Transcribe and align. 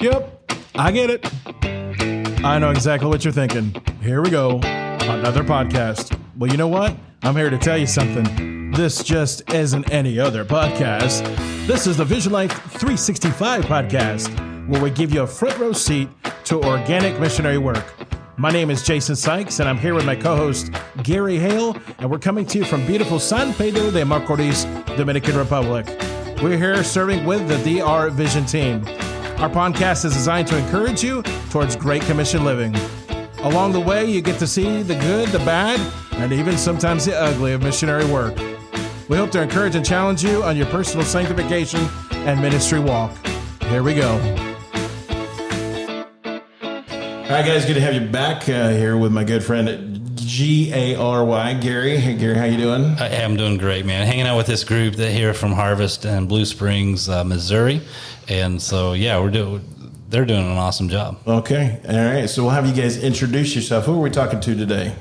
Yep, 0.00 0.52
I 0.74 0.92
get 0.92 1.10
it. 1.10 2.44
I 2.44 2.58
know 2.58 2.70
exactly 2.70 3.08
what 3.08 3.24
you're 3.24 3.32
thinking. 3.32 3.74
Here 4.02 4.22
we 4.22 4.28
go. 4.30 4.58
Another 4.62 5.42
podcast. 5.42 6.18
Well, 6.36 6.50
you 6.50 6.58
know 6.58 6.68
what? 6.68 6.94
I'm 7.22 7.34
here 7.34 7.48
to 7.48 7.56
tell 7.56 7.78
you 7.78 7.86
something. 7.86 8.70
This 8.72 9.02
just 9.02 9.50
isn't 9.54 9.90
any 9.90 10.18
other 10.18 10.44
podcast. 10.44 11.24
This 11.66 11.86
is 11.86 11.96
the 11.96 12.04
Vision 12.04 12.30
Life 12.32 12.52
365 12.52 13.64
podcast, 13.64 14.68
where 14.68 14.82
we 14.82 14.90
give 14.90 15.14
you 15.14 15.22
a 15.22 15.26
front 15.26 15.58
row 15.58 15.72
seat 15.72 16.08
to 16.44 16.62
organic 16.62 17.18
missionary 17.18 17.58
work. 17.58 17.84
My 18.36 18.50
name 18.50 18.70
is 18.70 18.82
Jason 18.82 19.16
Sykes, 19.16 19.60
and 19.60 19.68
I'm 19.68 19.78
here 19.78 19.94
with 19.94 20.04
my 20.04 20.14
co 20.14 20.36
host, 20.36 20.70
Gary 21.04 21.38
Hale, 21.38 21.74
and 21.98 22.10
we're 22.10 22.18
coming 22.18 22.44
to 22.46 22.58
you 22.58 22.64
from 22.66 22.84
beautiful 22.86 23.18
San 23.18 23.54
Pedro 23.54 23.90
de 23.90 24.02
Macorís, 24.02 24.66
Dominican 24.98 25.38
Republic. 25.38 25.86
We're 26.42 26.58
here 26.58 26.84
serving 26.84 27.24
with 27.24 27.48
the 27.48 27.56
DR 27.80 28.10
Vision 28.10 28.44
team. 28.44 28.84
Our 29.38 29.50
podcast 29.50 30.06
is 30.06 30.14
designed 30.14 30.48
to 30.48 30.56
encourage 30.56 31.04
you 31.04 31.22
towards 31.50 31.76
Great 31.76 32.00
Commission 32.02 32.42
living. 32.42 32.74
Along 33.40 33.70
the 33.70 33.80
way, 33.80 34.06
you 34.06 34.22
get 34.22 34.38
to 34.38 34.46
see 34.46 34.80
the 34.82 34.94
good, 34.94 35.28
the 35.28 35.40
bad, 35.40 35.78
and 36.14 36.32
even 36.32 36.56
sometimes 36.56 37.04
the 37.04 37.14
ugly 37.14 37.52
of 37.52 37.62
missionary 37.62 38.06
work. 38.06 38.34
We 39.10 39.18
hope 39.18 39.30
to 39.32 39.42
encourage 39.42 39.74
and 39.74 39.84
challenge 39.84 40.24
you 40.24 40.42
on 40.42 40.56
your 40.56 40.64
personal 40.66 41.04
sanctification 41.04 41.86
and 42.12 42.40
ministry 42.40 42.80
walk. 42.80 43.14
Here 43.64 43.82
we 43.82 43.94
go. 43.94 44.12
All 46.24 47.32
right, 47.32 47.44
guys, 47.44 47.66
good 47.66 47.74
to 47.74 47.80
have 47.82 47.92
you 47.92 48.08
back 48.08 48.48
uh, 48.48 48.70
here 48.70 48.96
with 48.96 49.12
my 49.12 49.22
good 49.22 49.44
friend 49.44 49.95
G 50.36 50.70
A 50.70 50.96
R 50.96 51.24
Y 51.24 51.54
Gary. 51.54 51.96
Hey, 51.96 52.14
Gary, 52.14 52.36
how 52.36 52.44
you 52.44 52.58
doing? 52.58 52.84
I 52.98 53.08
am 53.08 53.38
doing 53.38 53.56
great, 53.56 53.86
man. 53.86 54.06
Hanging 54.06 54.26
out 54.26 54.36
with 54.36 54.46
this 54.46 54.64
group 54.64 54.96
that 54.96 55.10
here 55.10 55.32
from 55.32 55.52
Harvest 55.52 56.04
and 56.04 56.28
Blue 56.28 56.44
Springs, 56.44 57.08
uh, 57.08 57.24
Missouri, 57.24 57.80
and 58.28 58.60
so 58.60 58.92
yeah, 58.92 59.18
we're 59.18 59.30
doing. 59.30 59.64
They're 60.10 60.26
doing 60.26 60.44
an 60.44 60.58
awesome 60.58 60.90
job. 60.90 61.16
Okay, 61.26 61.80
all 61.88 61.94
right. 61.94 62.28
So 62.28 62.42
we'll 62.42 62.50
have 62.50 62.66
you 62.66 62.74
guys 62.74 63.02
introduce 63.02 63.56
yourself. 63.56 63.86
Who 63.86 63.94
are 63.94 64.02
we 64.02 64.10
talking 64.10 64.38
to 64.40 64.54
today? 64.54 64.94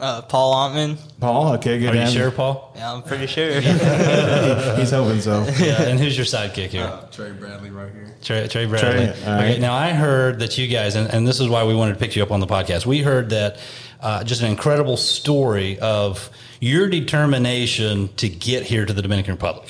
Uh, 0.00 0.22
Paul 0.22 0.52
Ontman. 0.52 0.98
Paul. 1.20 1.52
Okay, 1.54 1.78
good. 1.78 1.90
Are 1.90 1.94
you 1.94 2.00
have 2.00 2.10
sure, 2.10 2.32
Paul? 2.32 2.72
Yeah, 2.74 2.92
I'm 2.92 3.02
pretty 3.04 3.28
sure. 3.28 3.60
He's 3.60 4.90
hoping 4.90 5.20
so. 5.20 5.44
Yeah. 5.60 5.82
And 5.82 6.00
who's 6.00 6.16
your 6.16 6.26
sidekick 6.26 6.70
here? 6.70 6.82
Uh, 6.82 7.06
Trey 7.12 7.30
Bradley 7.30 7.70
right 7.70 7.92
here. 7.92 8.16
Trey, 8.20 8.48
Trey 8.48 8.66
Bradley. 8.66 9.06
Trey, 9.06 9.32
all 9.32 9.38
okay, 9.38 9.58
now 9.60 9.74
I 9.74 9.92
heard 9.92 10.40
that 10.40 10.58
you 10.58 10.66
guys, 10.66 10.96
and, 10.96 11.08
and 11.08 11.24
this 11.24 11.38
is 11.38 11.48
why 11.48 11.62
we 11.62 11.76
wanted 11.76 11.92
to 11.92 11.98
pick 12.00 12.16
you 12.16 12.22
up 12.24 12.32
on 12.32 12.40
the 12.40 12.46
podcast. 12.48 12.84
We 12.84 13.02
heard 13.02 13.30
that 13.30 13.58
uh, 14.04 14.22
just 14.22 14.42
an 14.42 14.48
incredible 14.48 14.96
story 14.96 15.78
of 15.80 16.30
your 16.60 16.88
determination 16.88 18.08
to 18.16 18.28
get 18.28 18.62
here 18.62 18.84
to 18.86 18.92
the 18.92 19.02
Dominican 19.02 19.34
Republic, 19.34 19.68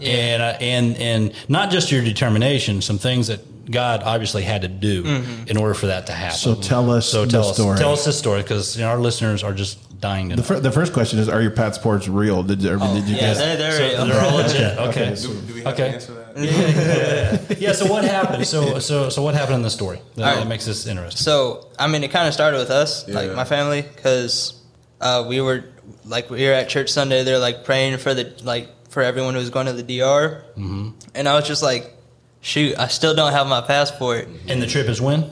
and 0.00 0.42
uh, 0.42 0.56
and 0.60 0.96
and 0.96 1.34
not 1.48 1.70
just 1.70 1.92
your 1.92 2.02
determination, 2.02 2.80
some 2.80 2.98
things 2.98 3.26
that 3.26 3.70
God 3.70 4.02
obviously 4.02 4.42
had 4.42 4.62
to 4.62 4.68
do 4.68 5.04
in 5.46 5.56
order 5.56 5.74
for 5.74 5.86
that 5.86 6.06
to 6.06 6.12
happen. 6.12 6.36
So 6.38 6.54
tell 6.54 6.90
us 6.90 7.08
so 7.08 7.24
the 7.24 7.30
tell 7.32 7.48
us, 7.48 7.54
story. 7.56 7.78
Tell 7.78 7.92
us 7.92 8.04
this 8.04 8.18
story 8.18 8.42
because 8.42 8.76
you 8.76 8.82
know, 8.82 8.88
our 8.90 8.98
listeners 8.98 9.42
are 9.42 9.52
just 9.52 10.00
dying 10.00 10.30
to 10.30 10.36
The, 10.36 10.42
fir- 10.42 10.60
the 10.60 10.72
first 10.72 10.92
question 10.92 11.18
is: 11.18 11.28
Are 11.28 11.40
your 11.42 11.52
passports 11.52 12.08
real? 12.08 12.42
Did, 12.42 12.64
or 12.66 12.78
did 12.78 13.08
you 13.08 13.16
yeah, 13.16 13.20
guys? 13.20 13.38
they're, 13.38 13.56
they're, 13.56 13.90
So 13.96 14.06
they're 14.06 14.20
all 14.22 14.36
legit. 14.42 14.78
Okay. 14.78 15.14
Do, 15.14 15.40
do 15.42 15.54
we 15.54 15.60
have 15.62 15.74
Okay. 15.74 15.88
to 15.88 15.94
answer 15.94 16.14
that? 16.14 16.21
Yeah. 16.42 17.38
Yeah. 17.58 17.72
So 17.72 17.86
what 17.86 18.04
happened? 18.04 18.46
So 18.46 18.78
so 18.88 19.08
so 19.08 19.22
what 19.22 19.34
happened 19.34 19.56
in 19.56 19.62
the 19.62 19.70
story 19.70 20.00
that, 20.16 20.22
All 20.22 20.28
right. 20.30 20.40
that 20.40 20.48
makes 20.48 20.64
this 20.66 20.86
interesting? 20.86 21.22
So, 21.22 21.68
I 21.78 21.86
mean, 21.86 22.04
it 22.04 22.10
kind 22.10 22.28
of 22.28 22.34
started 22.34 22.58
with 22.58 22.70
us, 22.70 23.08
like 23.08 23.34
my 23.34 23.44
family, 23.44 23.82
because 23.82 24.60
uh, 25.00 25.24
we 25.28 25.40
were 25.40 25.64
like 26.04 26.30
we 26.30 26.44
were 26.46 26.52
at 26.52 26.68
church 26.68 26.90
Sunday. 26.90 27.24
They're 27.24 27.38
like 27.38 27.64
praying 27.64 27.98
for 27.98 28.14
the 28.14 28.32
like 28.42 28.68
for 28.88 29.02
everyone 29.02 29.34
who's 29.34 29.50
going 29.50 29.66
to 29.66 29.72
the 29.72 29.82
DR, 29.82 30.44
mm-hmm. 30.56 30.90
and 31.14 31.28
I 31.28 31.34
was 31.34 31.46
just 31.46 31.62
like, 31.62 31.94
shoot, 32.40 32.78
I 32.78 32.88
still 32.88 33.14
don't 33.14 33.32
have 33.32 33.46
my 33.46 33.60
passport. 33.60 34.28
And 34.48 34.60
the 34.62 34.66
trip 34.66 34.88
is 34.88 35.00
when? 35.00 35.30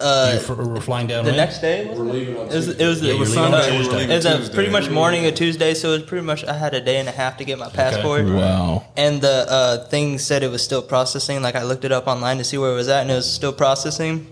Uh, 0.00 0.30
you 0.34 0.40
fr- 0.40 0.54
were 0.54 0.80
flying 0.80 1.06
down 1.06 1.24
the 1.24 1.30
when? 1.30 1.36
next 1.36 1.60
day, 1.60 1.86
We're 1.86 1.96
leaving 2.04 2.36
on 2.36 2.46
it 2.48 2.54
was 2.54 2.66
Tuesday. 2.66 2.84
it 2.84 2.88
was, 2.88 3.02
Yeah, 3.02 3.12
it 3.12 3.18
was 3.18 3.34
you're 3.34 3.42
leaving 3.44 3.54
on 3.54 3.62
Sunday. 3.62 3.76
Tuesday. 3.78 4.04
It 4.04 4.16
was 4.16 4.24
a 4.26 4.36
Tuesday. 4.38 4.54
pretty 4.54 4.70
much 4.70 4.90
morning 4.90 5.26
of 5.26 5.34
Tuesday, 5.34 5.74
so 5.74 5.90
it 5.92 5.98
was 6.00 6.02
pretty 6.04 6.24
much 6.26 6.44
I 6.44 6.54
had 6.54 6.74
a 6.74 6.80
day 6.80 6.98
and 6.98 7.08
a 7.08 7.12
half 7.12 7.36
to 7.38 7.44
get 7.44 7.58
my 7.58 7.68
passport. 7.68 8.24
Wow. 8.24 8.84
and 8.96 9.20
the 9.20 9.46
uh, 9.48 9.84
thing 9.88 10.18
said 10.18 10.42
it 10.42 10.50
was 10.50 10.62
still 10.64 10.82
processing. 10.82 11.42
Like 11.42 11.54
I 11.54 11.64
looked 11.64 11.84
it 11.84 11.92
up 11.92 12.06
online 12.06 12.38
to 12.38 12.44
see 12.44 12.56
where 12.58 12.70
it 12.72 12.74
was 12.74 12.88
at, 12.88 13.02
and 13.02 13.10
it 13.10 13.14
was 13.14 13.30
still 13.30 13.52
processing. 13.52 14.26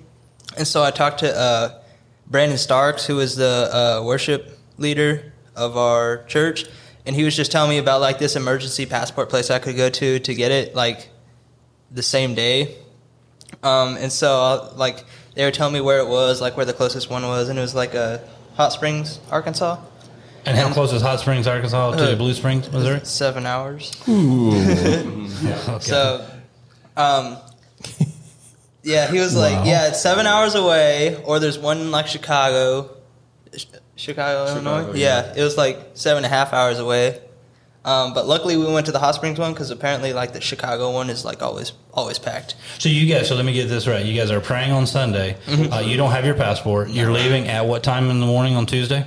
And 0.57 0.67
so 0.67 0.83
I 0.83 0.91
talked 0.91 1.21
to 1.21 1.37
uh, 1.37 1.81
Brandon 2.27 2.59
Starks, 2.59 3.07
who 3.07 3.21
is 3.21 3.37
the 3.37 3.71
uh, 4.01 4.05
worship 4.05 4.59
leader 4.79 5.33
of 5.55 5.77
our 5.77 6.25
church, 6.25 6.65
and 7.05 7.15
he 7.15 7.25
was 7.25 7.37
just 7.37 7.53
telling 7.53 7.71
me 7.71 7.79
about 7.79 8.01
like 8.01 8.19
this 8.19 8.37
emergency 8.37 8.87
passport 8.87 9.29
place 9.29 9.51
I 9.51 9.59
could 9.59 9.77
go 9.77 9.91
to 9.91 10.19
to 10.19 10.35
get 10.35 10.51
it 10.51 10.75
like 10.75 11.09
the 11.91 12.03
same 12.03 12.35
day. 12.35 12.77
Um, 13.63 13.97
and 13.97 14.13
so 14.13 14.31
uh, 14.43 14.73
like 14.77 15.05
they 15.35 15.45
were 15.45 15.51
telling 15.51 15.75
me 15.75 15.81
where 15.81 15.99
it 15.99 16.09
was, 16.09 16.41
like 16.41 16.57
where 16.57 16.67
the 16.67 16.73
closest 16.73 17.09
one 17.11 17.23
was, 17.27 17.49
and 17.49 17.59
it 17.59 17.63
was 17.63 17.75
like 17.75 17.95
uh, 17.95 18.19
Hot 18.57 18.73
Springs, 18.73 19.21
Arkansas. 19.31 19.79
And 20.47 20.57
how 20.57 20.73
close 20.73 20.93
is 20.93 21.03
Hot 21.03 21.21
Springs, 21.21 21.47
Arkansas, 21.47 21.97
to 21.97 22.13
Uh, 22.13 22.17
Blue 22.17 22.33
Springs, 22.33 22.71
Missouri? 22.73 23.01
Seven 23.05 23.45
hours. 23.47 23.93
Okay. 25.39 25.79
So, 25.81 26.27
um, 26.97 27.37
yeah, 28.83 29.11
he 29.11 29.19
was 29.21 29.37
like, 29.37 29.67
yeah, 29.67 29.89
it's 29.89 30.01
seven 30.03 30.27
hours 30.27 30.55
away, 30.55 31.23
or 31.25 31.39
there's 31.39 31.59
one 31.59 31.79
in 31.81 31.91
like 31.91 32.07
Chicago, 32.09 32.91
Ch- 33.57 33.67
Chicago, 33.97 34.47
Illinois. 34.51 34.81
Chicago, 34.81 34.99
Yeah. 34.99 35.27
yeah. 35.27 35.41
it 35.41 35.45
was 35.45 35.57
like 35.57 35.91
seven 35.95 36.25
and 36.25 36.33
a 36.33 36.35
half 36.37 36.53
hours 36.53 36.79
away. 36.79 37.21
Um, 37.85 38.13
but 38.13 38.27
luckily, 38.27 38.57
we 38.57 38.67
went 38.71 38.87
to 38.87 38.93
the 38.93 38.99
Hot 38.99 39.15
Springs 39.15 39.39
one 39.39 39.53
because 39.53 39.71
apparently, 39.71 40.13
like 40.13 40.33
the 40.33 40.41
Chicago 40.41 40.93
one 40.93 41.09
is 41.11 41.25
like 41.25 41.43
always 41.43 41.73
always 41.95 42.19
packed. 42.19 42.55
so 42.79 42.89
you 42.89 43.13
guys, 43.13 43.29
so 43.29 43.35
let 43.35 43.45
me 43.45 43.53
get 43.53 43.69
this 43.69 43.87
right. 43.87 44.05
You 44.05 44.19
guys 44.19 44.31
are 44.31 44.41
praying 44.41 44.73
on 44.73 44.87
Sunday. 44.87 45.37
Mm-hmm. 45.47 45.73
Uh, 45.73 45.81
you 45.81 45.97
don't 45.97 46.11
have 46.11 46.27
your 46.27 46.35
passport. 46.35 46.91
You're 46.91 47.13
leaving 47.13 47.49
at 47.49 47.67
what 47.67 47.83
time 47.83 48.11
in 48.11 48.21
the 48.21 48.27
morning 48.27 48.57
on 48.57 48.67
Tuesday? 48.67 49.07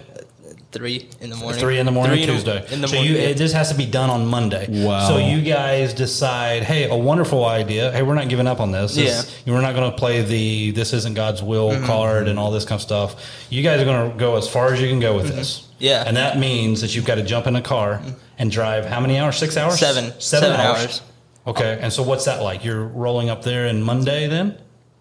Three 0.72 1.10
in 1.20 1.30
the 1.30 1.36
morning. 1.36 1.60
Three 1.60 1.80
in 1.80 1.86
the 1.86 1.92
morning 1.92 2.24
Three 2.24 2.34
Tuesday. 2.34 2.66
In 2.74 2.80
the 2.80 2.88
so 2.88 2.96
morning. 2.96 3.12
you, 3.12 3.18
it, 3.20 3.38
this 3.38 3.52
has 3.52 3.70
to 3.72 3.76
be 3.76 3.86
done 3.86 4.10
on 4.10 4.26
Monday. 4.26 4.68
Wow. 4.70 5.06
So 5.10 5.18
you 5.18 5.42
guys 5.42 5.94
decide, 5.94 6.64
hey, 6.64 6.90
a 6.90 6.96
wonderful 6.96 7.44
idea. 7.44 7.92
Hey, 7.92 8.04
we're 8.04 8.16
not 8.16 8.30
giving 8.30 8.48
up 8.48 8.62
on 8.62 8.72
this. 8.72 8.96
This- 8.96 9.44
We're 9.46 9.60
not 9.60 9.76
going 9.76 9.92
to 9.92 9.98
play 9.98 10.22
the 10.22 10.72
"this 10.72 10.94
isn't 10.94 11.14
God's 11.14 11.44
will" 11.44 11.72
Mm-hmm. 11.72 11.86
card 11.88 12.30
and 12.30 12.40
all 12.40 12.52
this 12.52 12.64
kind 12.64 12.78
of 12.80 12.84
stuff. 12.84 13.22
You 13.50 13.64
guys 13.64 13.82
are 13.82 13.86
going 13.86 14.12
to 14.12 14.18
go 14.18 14.38
as 14.38 14.48
far 14.48 14.74
as 14.74 14.82
you 14.82 14.88
can 14.88 15.02
go 15.02 15.14
with 15.14 15.28
this. 15.28 15.68
Yeah. 15.82 16.04
And 16.06 16.16
that 16.16 16.38
means 16.38 16.82
that 16.82 16.96
you've 16.96 17.06
got 17.06 17.16
to 17.16 17.24
jump 17.24 17.48
in 17.48 17.56
a 17.56 17.62
car 17.62 18.02
and 18.38 18.52
drive 18.52 18.86
how 18.86 19.00
many 19.00 19.18
hours? 19.18 19.38
Six 19.38 19.58
hours? 19.58 19.80
Seven. 19.80 20.06
Seven, 20.20 20.20
Seven 20.50 20.60
hours. 20.60 20.80
hours. 20.80 21.02
Okay. 21.48 21.80
And 21.82 21.92
so 21.92 22.04
what's 22.04 22.26
that 22.26 22.42
like? 22.44 22.64
You're 22.64 22.86
rolling 22.86 23.30
up 23.30 23.42
there 23.44 23.66
in 23.66 23.82
Monday 23.82 24.28
then? 24.28 24.58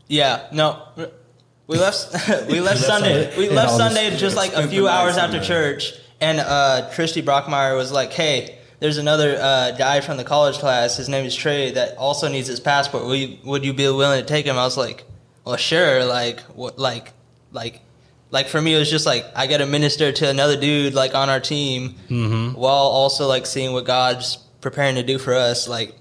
Yeah, 0.09 0.47
no. 0.53 0.83
We 1.67 1.79
left 1.79 2.13
we 2.49 2.61
left 2.61 2.81
Sunday. 2.81 3.37
We 3.37 3.49
left 3.51 3.73
Sunday 3.73 4.17
just 4.17 4.37
like 4.37 4.53
a 4.55 4.67
few 4.67 4.89
hours 4.89 5.17
after 5.17 5.41
church 5.41 5.93
and 6.21 6.41
uh 6.41 6.91
Tristy 6.93 7.23
Brockmeyer 7.23 7.77
was 7.77 7.93
like, 7.93 8.13
"Hey, 8.13 8.59
there's 8.81 8.99
another 8.99 9.37
uh, 9.41 9.73
guy 9.73 10.01
from 10.01 10.17
the 10.17 10.25
college 10.25 10.59
class. 10.59 10.97
His 10.97 11.09
name 11.09 11.25
is 11.27 11.35
Trey 11.37 11.71
that 11.73 11.97
also 11.97 12.29
needs 12.29 12.49
his 12.49 12.59
passport. 12.59 13.05
Would 13.05 13.19
you, 13.19 13.39
would 13.45 13.65
you 13.65 13.73
be 13.73 13.85
willing 13.85 14.21
to 14.21 14.27
take 14.27 14.47
him?" 14.47 14.57
I 14.59 14.65
was 14.65 14.77
like, 14.77 15.05
"Well, 15.45 15.57
sure." 15.57 16.05
Like 16.05 16.41
what 16.57 16.79
like 16.79 17.13
like 17.53 17.81
like 18.31 18.49
for 18.49 18.61
me 18.61 18.75
it 18.75 18.79
was 18.79 18.91
just 18.91 19.07
like 19.07 19.25
I 19.35 19.47
got 19.47 19.59
to 19.59 19.67
minister 19.67 20.13
to 20.13 20.29
another 20.29 20.57
dude 20.61 20.95
like 20.95 21.15
on 21.15 21.29
our 21.29 21.41
team 21.41 21.95
while 22.55 22.75
also 23.01 23.27
like 23.27 23.47
seeing 23.47 23.73
what 23.73 23.85
God's 23.85 24.37
preparing 24.61 24.95
to 24.97 25.03
do 25.03 25.19
for 25.19 25.35
us 25.35 25.67
like 25.69 25.95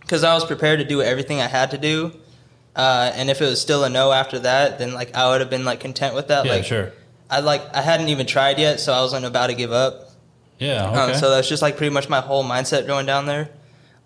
because 0.00 0.24
I 0.24 0.34
was 0.34 0.44
prepared 0.44 0.80
to 0.80 0.84
do 0.84 1.00
everything 1.02 1.40
I 1.40 1.46
had 1.46 1.70
to 1.70 1.78
do. 1.78 2.12
Uh, 2.74 3.10
and 3.14 3.30
if 3.30 3.40
it 3.40 3.44
was 3.44 3.60
still 3.60 3.84
a 3.84 3.88
no 3.90 4.10
after 4.12 4.38
that, 4.40 4.78
then 4.78 4.92
like 4.94 5.14
I 5.14 5.28
would 5.30 5.40
have 5.40 5.50
been 5.50 5.64
like 5.64 5.80
content 5.80 6.14
with 6.14 6.28
that. 6.28 6.44
Yeah, 6.46 6.52
like 6.52 6.64
sure. 6.64 6.92
I 7.28 7.40
like 7.40 7.62
I 7.74 7.80
hadn't 7.82 8.08
even 8.08 8.26
tried 8.26 8.58
yet, 8.58 8.80
so 8.80 8.92
I 8.92 9.00
wasn't 9.00 9.24
about 9.26 9.48
to 9.48 9.54
give 9.54 9.72
up. 9.72 10.10
Yeah. 10.58 10.84
Um, 10.84 11.10
Okay. 11.10 11.18
so 11.18 11.30
that's 11.30 11.48
just 11.48 11.62
like 11.62 11.76
pretty 11.76 11.92
much 11.94 12.08
my 12.08 12.20
whole 12.20 12.44
mindset 12.44 12.86
going 12.86 13.06
down 13.06 13.26
there. 13.26 13.50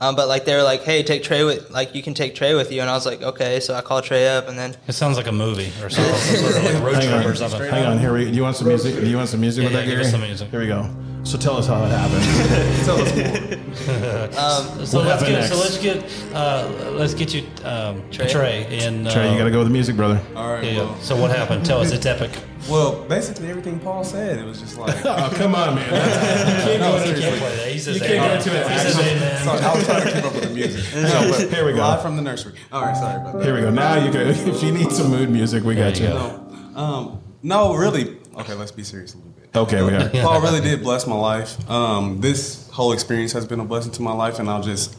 Um, 0.01 0.17
but 0.17 0.27
like 0.29 0.45
they 0.45 0.55
were 0.57 0.63
like, 0.63 0.83
"Hey, 0.83 1.03
take 1.03 1.23
Trey 1.23 1.45
with 1.45 1.71
like 1.71 1.95
you 1.95 2.03
can 2.03 2.15
take 2.15 2.35
Trey 2.35 2.55
with 2.55 2.71
you," 2.73 2.81
and 2.81 2.91
I 2.91 2.95
was 2.95 3.07
like, 3.07 3.23
"Okay." 3.23 3.61
So 3.61 3.75
I 3.75 3.81
called 3.81 4.05
Trey 4.05 4.29
up, 4.29 4.49
and 4.49 4.59
then 4.59 4.75
it 4.89 4.93
sounds 4.93 5.17
like 5.17 5.29
a 5.29 5.33
movie 5.33 5.73
or 5.83 5.89
something. 5.89 6.15
some 6.15 6.37
sort 6.37 6.57
of 6.57 6.65
like 6.65 6.83
road 6.83 6.95
Hang 6.97 7.09
trip 7.09 7.25
on. 7.25 7.27
or 7.27 7.35
something. 7.35 7.71
Hang 7.71 7.85
on. 7.87 7.99
Here 7.99 8.13
we. 8.13 8.25
Do 8.27 8.33
you 8.37 8.43
want 8.43 8.57
some 8.57 8.69
music? 8.69 8.97
Do 8.97 9.07
you 9.09 9.17
want 9.17 9.29
some 9.29 9.41
music 9.41 9.63
Yeah, 9.63 9.69
with 9.69 9.75
yeah, 9.75 9.81
that, 9.81 9.87
give 9.87 9.95
Gary? 9.95 10.05
us 10.07 10.11
some 10.11 10.21
music. 10.21 10.51
Here 10.51 10.61
we 10.61 10.67
go. 10.67 10.91
So 11.23 11.39
tell 11.39 11.57
us 11.57 11.67
how 11.67 11.83
it 11.85 11.89
happened. 11.89 12.23
Tell 12.85 13.01
us 13.01 13.17
more. 13.17 14.39
um, 14.79 14.85
So 14.87 14.99
What 14.99 15.07
let's 15.07 15.23
happened 15.23 15.39
get 15.39 15.49
so 15.49 15.57
let's 15.57 15.79
get 15.79 16.35
uh, 16.35 16.91
let's 16.99 17.15
get 17.15 17.33
you 17.33 17.47
um, 17.65 18.03
Trey. 18.11 18.29
Trey? 18.29 18.85
in. 18.85 19.07
Uh, 19.07 19.11
Trey, 19.11 19.33
you 19.33 19.39
got 19.39 19.45
to 19.45 19.51
go 19.51 19.59
with 19.61 19.69
the 19.69 19.73
music, 19.73 19.97
brother. 19.97 20.21
All 20.37 20.53
right. 20.53 20.65
Yeah. 20.65 20.79
Well, 20.83 21.01
So 21.01 21.17
what 21.17 21.31
happened? 21.31 21.65
Tell 21.65 21.81
us. 21.81 21.93
It's 21.93 22.05
epic. 22.15 22.31
Well, 22.69 23.05
basically 23.05 23.49
everything 23.49 23.79
Paul 23.81 24.05
said. 24.05 24.39
It 24.39 24.45
was 24.45 24.61
just 24.61 24.79
like. 24.79 24.95
Oh, 25.05 25.31
come 25.35 25.55
on, 25.55 25.75
man. 25.77 25.91
That's- 25.91 26.81
no, 26.81 26.93
He 26.99 27.05
seriously. 27.07 27.23
can't 27.23 27.39
play 27.39 27.57
that. 27.57 27.69
He's 27.73 27.85
just 27.85 28.01
You 28.01 28.07
can't 28.07 28.45
go 28.47 28.53
into 28.53 28.61
it. 28.61 28.71
He 28.73 28.79
says 28.79 28.99
amen. 28.99 29.45
Sorry, 29.45 29.61
I 29.61 29.75
was 29.75 29.85
trying 29.85 30.03
to 30.07 30.13
keep 30.13 30.25
up 30.25 30.35
with 30.35 30.43
the 30.45 30.51
music. 30.55 30.95
No, 30.95 31.31
but 31.31 31.51
Here 31.53 31.65
we 31.67 31.73
go. 31.73 31.79
Live 31.79 32.03
from 32.03 32.17
the 32.17 32.23
nursery. 32.23 32.55
All 32.73 32.83
right, 32.83 32.97
sorry 32.97 33.21
about 33.21 33.35
that. 33.35 33.45
Here 33.45 33.55
we 33.55 33.61
go. 33.61 33.71
Now 33.71 34.03
you 34.05 34.11
can. 34.11 34.29
If 34.29 34.63
you 34.63 34.73
need 34.73 34.91
some 34.93 35.11
mood 35.11 35.31
music, 35.31 35.63
we 35.65 35.75
got 35.75 35.99
you 36.01 36.07
you. 36.07 36.13
go. 36.13 36.71
No, 36.75 36.81
um, 36.81 37.21
no, 37.43 37.75
really. 37.75 38.17
Okay, 38.37 38.55
let's 38.55 38.73
be 38.73 38.83
serious 38.83 39.15
a 39.15 39.19
little 39.19 39.33
bit. 39.33 39.57
Okay, 39.57 39.83
we 39.83 39.93
are. 39.95 40.09
Paul 40.25 40.41
really 40.41 40.61
did 40.61 40.83
bless 40.83 41.07
my 41.07 41.15
life. 41.17 41.69
Um, 41.71 42.21
this 42.21 42.69
whole 42.71 42.93
experience 42.93 43.33
has 43.33 43.47
been 43.47 43.61
a 43.61 43.65
blessing 43.65 43.93
to 43.93 44.03
my 44.03 44.13
life, 44.13 44.39
and 44.41 44.49
I'll 44.51 44.63
just 44.63 44.97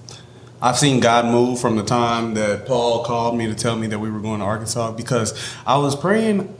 I've 0.61 0.77
seen 0.77 0.99
God 1.01 1.25
move 1.25 1.59
from 1.59 1.75
the 1.75 1.83
time 1.83 2.35
that 2.35 2.65
Paul 2.65 3.03
called 3.03 3.35
me 3.37 3.47
to 3.47 3.55
tell 3.55 3.75
me 3.75 3.87
that 3.87 3.99
we 3.99 4.09
were 4.09 4.21
going 4.21 4.39
to 4.39 4.45
Arkansas 4.45 4.91
because 4.93 5.33
I 5.65 5.77
was 5.77 5.95
praying. 5.95 6.55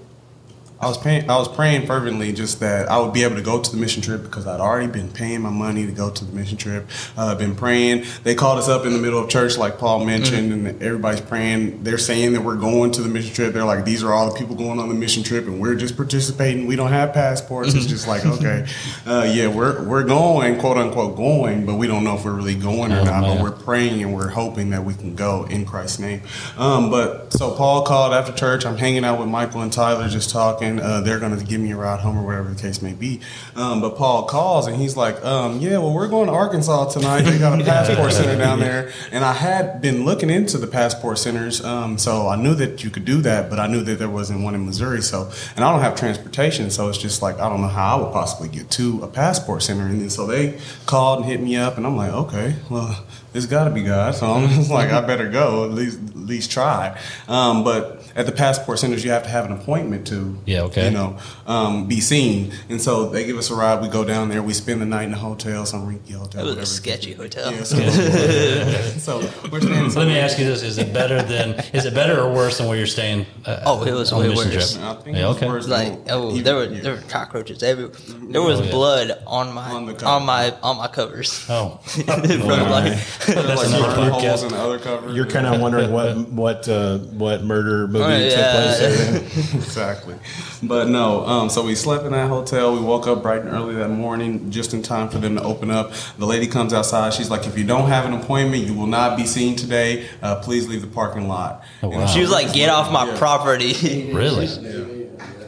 I 0.86 0.88
was 0.88 1.00
paying, 1.00 1.28
I 1.28 1.36
was 1.40 1.48
praying 1.48 1.88
fervently 1.88 2.32
just 2.32 2.60
that 2.60 2.92
I 2.92 3.00
would 3.00 3.12
be 3.12 3.24
able 3.24 3.38
to 3.38 3.42
go 3.42 3.60
to 3.60 3.72
the 3.72 3.76
mission 3.78 4.04
trip 4.04 4.22
because 4.22 4.46
I'd 4.46 4.60
already 4.60 4.86
been 4.86 5.10
paying 5.10 5.42
my 5.42 5.50
money 5.50 5.84
to 5.88 5.92
go 5.92 6.12
to 6.12 6.24
the 6.24 6.32
mission 6.32 6.58
trip. 6.60 6.88
Uh, 7.18 7.32
I've 7.32 7.40
been 7.40 7.56
praying. 7.56 8.06
They 8.24 8.36
called 8.36 8.60
us 8.60 8.70
up 8.70 8.86
in 8.86 8.94
the 8.94 9.00
middle 9.00 9.18
of 9.18 9.28
church, 9.28 9.58
like 9.58 9.80
Paul 9.80 10.06
mentioned, 10.06 10.54
and 10.54 10.84
everybody's 10.84 11.22
praying. 11.22 11.84
They're 11.84 11.98
saying 11.98 12.34
that 12.34 12.42
we're 12.42 12.56
going 12.58 12.92
to 12.92 13.02
the 13.02 13.10
mission 13.10 13.34
trip. 13.34 13.52
They're 13.56 13.66
like, 13.66 13.84
these 13.84 14.04
are 14.04 14.14
all 14.14 14.32
the 14.32 14.38
people 14.38 14.56
going 14.56 14.78
on 14.78 14.88
the 14.90 14.94
mission 14.94 15.24
trip, 15.24 15.46
and 15.48 15.60
we're 15.60 15.74
just 15.74 15.98
participating. 15.98 16.68
We 16.68 16.76
don't 16.76 16.92
have 16.92 17.14
passports. 17.14 17.74
It's 17.74 17.88
just 17.88 18.08
like, 18.08 18.24
okay, 18.24 18.68
uh, 19.08 19.28
yeah, 19.34 19.48
we're 19.48 19.84
we're 19.88 20.04
going, 20.04 20.60
quote 20.60 20.78
unquote, 20.78 21.16
going, 21.18 21.66
but 21.66 21.78
we 21.78 21.88
don't 21.88 22.04
know 22.04 22.16
if 22.16 22.24
we're 22.24 22.32
really 22.36 22.54
going 22.54 22.92
or 22.92 23.00
Oh, 23.00 23.04
not. 23.06 23.22
man. 23.22 23.38
But 23.38 23.42
we're 23.44 23.52
praying 23.64 24.04
and 24.04 24.14
we're 24.14 24.30
hoping 24.30 24.70
that 24.70 24.86
we 24.86 24.94
can 24.94 25.16
go 25.16 25.46
in 25.46 25.66
Christ's 25.66 25.98
name. 25.98 26.22
Um, 26.60 26.92
but 26.92 27.34
so 27.34 27.56
Paul 27.56 27.84
called 27.86 28.14
after 28.14 28.32
church. 28.34 28.68
I'm 28.68 28.78
hanging 28.78 29.04
out 29.04 29.20
with 29.20 29.30
Michael 29.30 29.62
and 29.62 29.74
Tyler, 29.74 30.08
just 30.10 30.30
talking. 30.30 30.75
Uh, 30.80 31.02
they're 31.02 31.20
going 31.20 31.38
to 31.38 31.44
give 31.44 31.60
me 31.62 31.72
a 31.72 31.76
ride 31.76 32.00
home 32.00 32.18
or 32.18 32.26
whatever 32.26 32.50
the 32.50 32.62
case 32.62 32.82
may 32.82 32.94
be. 32.94 33.22
Um, 33.56 33.82
but 33.82 33.98
Paul 33.98 34.26
calls 34.26 34.68
and 34.68 34.76
he's 34.76 34.96
like, 34.96 35.24
um, 35.24 35.60
"Yeah, 35.60 35.78
well, 35.78 35.94
we're 35.94 36.08
going 36.08 36.28
to 36.28 36.34
Arkansas 36.34 36.90
tonight. 36.90 37.22
They 37.22 37.38
got 37.38 37.60
a 37.60 37.64
passport 37.66 38.12
center 38.14 38.38
down 38.38 38.60
there." 38.60 38.92
And 39.12 39.24
I 39.24 39.34
had 39.34 39.82
been 39.82 40.06
looking 40.06 40.30
into 40.30 40.58
the 40.58 40.68
passport 40.68 41.18
centers, 41.20 41.64
um, 41.64 41.98
so 41.98 42.28
I 42.28 42.36
knew 42.36 42.56
that 42.56 42.84
you 42.84 42.90
could 42.90 43.06
do 43.06 43.22
that, 43.22 43.50
but 43.50 43.60
I 43.60 43.68
knew 43.68 43.82
that 43.84 44.00
there 44.00 44.10
wasn't 44.10 44.44
one 44.44 44.56
in 44.56 44.66
Missouri. 44.66 45.02
So, 45.02 45.32
and 45.56 45.64
I 45.64 45.72
don't 45.72 45.82
have 45.82 45.96
transportation, 45.96 46.70
so 46.70 46.90
it's 46.90 46.98
just 46.98 47.22
like 47.22 47.40
I 47.40 47.50
don't 47.50 47.62
know 47.62 47.68
how 47.68 47.98
I 47.98 48.02
would 48.04 48.14
possibly 48.14 48.50
get 48.50 48.70
to 48.72 49.02
a 49.04 49.08
passport 49.08 49.64
center. 49.64 49.86
And 49.86 50.02
then 50.02 50.10
so 50.10 50.26
they 50.26 50.60
called 50.86 51.20
and 51.22 51.30
hit 51.30 51.42
me 51.42 51.56
up, 51.58 51.78
and 51.78 51.86
I'm 51.86 51.96
like, 51.96 52.12
okay, 52.12 52.56
well, 52.70 53.06
it's 53.34 53.46
got 53.46 53.66
to 53.66 53.70
be 53.72 53.84
God. 53.84 54.16
So 54.16 54.32
I'm 54.32 54.48
just 54.50 54.72
like, 54.72 54.92
I 54.92 55.02
better 55.02 55.30
go 55.30 55.66
at 55.66 55.72
least, 55.72 56.00
at 56.00 56.16
least 56.16 56.52
try. 56.52 56.98
Um, 57.28 57.64
but 57.64 58.05
at 58.16 58.26
the 58.26 58.32
passport 58.32 58.80
centers, 58.80 59.04
you 59.04 59.12
have 59.12 59.24
to 59.24 59.30
have 59.30 59.46
an 59.46 59.52
appointment 59.52 60.08
to, 60.08 60.38
Yeah, 60.46 60.62
okay. 60.64 60.86
you 60.86 60.92
know, 60.92 61.18
um, 61.48 61.86
be 61.88 62.00
seen. 62.00 62.54
And 62.70 62.82
so 62.82 63.10
they 63.10 63.26
give 63.26 63.38
us 63.38 63.50
a 63.52 63.56
ride. 63.56 63.82
We 63.82 63.90
go 63.90 64.06
down 64.06 64.30
there. 64.30 64.42
We 64.42 64.54
spend 64.54 64.82
the 64.82 64.86
night 64.86 65.04
in 65.04 65.14
a 65.14 65.18
hotel, 65.18 65.66
some 65.66 65.86
rinky 65.86 66.14
hotel. 66.14 66.48
It 66.48 66.56
was 66.58 66.58
a 66.58 66.66
sketchy 66.66 67.14
hotel. 67.14 67.52
Yeah, 67.52 67.64
sketchy. 67.64 69.00
so 69.00 69.20
we're 69.52 69.60
staying. 69.62 69.94
Let 69.94 70.08
me 70.08 70.18
ask 70.18 70.40
you 70.40 70.46
this: 70.46 70.64
Is 70.64 70.78
it 70.78 70.94
better 70.94 71.22
than? 71.22 71.56
Is 71.74 71.86
it 71.86 71.94
better 71.94 72.20
or 72.22 72.34
worse 72.34 72.58
than 72.58 72.68
where 72.68 72.78
you're 72.78 72.88
staying? 72.88 73.26
Uh, 73.46 73.62
Oh, 73.66 73.84
it 73.84 73.92
was 73.92 74.12
on 74.14 74.22
way 74.22 74.30
worse. 74.30 74.78
I 74.78 74.94
think 74.96 75.18
Yeah, 75.18 75.26
it 75.26 75.28
was 75.28 75.38
okay. 75.38 75.48
worse 75.48 75.68
Like 75.68 76.06
than 76.06 76.16
oh, 76.16 76.32
even- 76.32 76.44
there 76.44 76.56
were 76.56 76.66
yeah. 76.66 76.82
there 76.82 76.94
were 76.96 77.02
cockroaches 77.10 77.64
everywhere. 77.64 77.94
There 78.30 78.42
was 78.42 78.62
Oh, 78.62 78.64
yeah. 78.64 78.72
blood 78.72 79.12
on 79.28 79.54
my 79.54 79.70
On 79.70 79.76
on, 79.76 79.86
the 79.88 79.94
cover. 79.96 80.26
my 80.26 80.52
on 80.64 80.78
my 80.78 80.88
covers. 80.88 81.46
Oh, 81.50 81.80
From, 81.84 82.06
like, 82.08 82.94
that's 82.94 83.28
like 83.28 83.68
another 83.68 83.96
burn 83.96 84.10
holes 84.12 84.24
podcast. 84.24 84.44
in 84.44 84.50
the 84.50 84.58
other 84.58 84.80
cover. 84.80 85.12
You're 85.12 85.26
kind 85.26 85.48
of 85.48 85.60
wondering 85.60 85.92
what 85.92 86.16
what 86.30 86.68
uh, 86.70 87.00
what 87.00 87.44
murder 87.44 87.88
movie 87.88 88.05
Oh, 88.14 88.30
took 88.30 88.38
yeah. 88.38 89.20
place 89.20 89.54
exactly. 89.56 90.16
But 90.64 90.88
no, 90.90 91.26
um, 91.26 91.50
so 91.50 91.64
we 91.64 91.76
slept 91.76 92.06
in 92.06 92.12
that 92.14 92.30
hotel. 92.30 92.74
We 92.74 92.80
woke 92.82 93.08
up 93.08 93.22
bright 93.22 93.42
and 93.42 93.50
early 93.50 93.76
that 93.76 93.90
morning, 93.90 94.50
just 94.52 94.74
in 94.74 94.82
time 94.82 95.10
for 95.10 95.18
them 95.18 95.36
to 95.36 95.44
open 95.44 95.70
up. 95.72 95.92
The 96.18 96.26
lady 96.26 96.48
comes 96.48 96.74
outside. 96.74 97.14
She's 97.14 97.30
like, 97.30 97.46
"If 97.48 97.58
you 97.58 97.64
don't 97.64 97.88
have 97.90 98.06
an 98.06 98.14
appointment, 98.14 98.64
you 98.66 98.74
will 98.74 98.88
not 98.88 99.18
be 99.18 99.26
seen 99.26 99.56
today. 99.56 100.06
Uh, 100.22 100.36
please 100.42 100.68
leave 100.68 100.82
the 100.82 100.88
parking 100.88 101.28
lot." 101.28 101.64
Oh, 101.84 101.90
wow. 101.90 102.06
she 102.08 102.22
was 102.22 102.32
like, 102.32 102.54
"Get 102.54 102.70
off 102.70 102.92
my 102.92 103.06
Yeah. 103.08 103.18
property." 103.18 104.12
Really? 104.14 104.48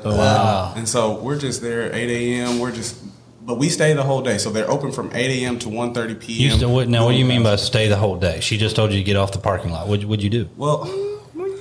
Oh, 0.05 0.15
wow. 0.17 0.73
And 0.77 0.87
so 0.87 1.19
we're 1.19 1.37
just 1.39 1.61
there 1.61 1.81
at 1.83 1.93
8 1.95 2.09
a.m. 2.09 2.59
We're 2.59 2.71
just, 2.71 2.95
but 3.45 3.57
we 3.57 3.67
stay 3.67 3.93
the 3.93 4.03
whole 4.03 4.21
day. 4.21 4.37
So 4.37 4.49
they're 4.51 4.69
open 4.69 4.91
from 4.91 5.09
8 5.13 5.43
a.m. 5.43 5.59
to 5.59 5.69
1.30 5.69 6.09
You 6.09 6.15
p.m. 6.15 6.57
still, 6.57 6.73
what, 6.73 6.87
now, 6.87 7.05
what 7.05 7.11
do 7.13 7.17
you 7.17 7.25
mean 7.25 7.43
by 7.43 7.55
stay 7.57 7.87
the 7.89 7.97
whole 7.97 8.15
day? 8.17 8.39
She 8.39 8.57
just 8.57 8.75
told 8.75 8.91
you 8.91 8.97
to 8.99 9.03
get 9.03 9.15
off 9.17 9.31
the 9.33 9.39
parking 9.39 9.71
lot. 9.71 9.87
What 9.87 10.05
would 10.05 10.21
you 10.23 10.29
do? 10.29 10.47
Well, 10.55 10.85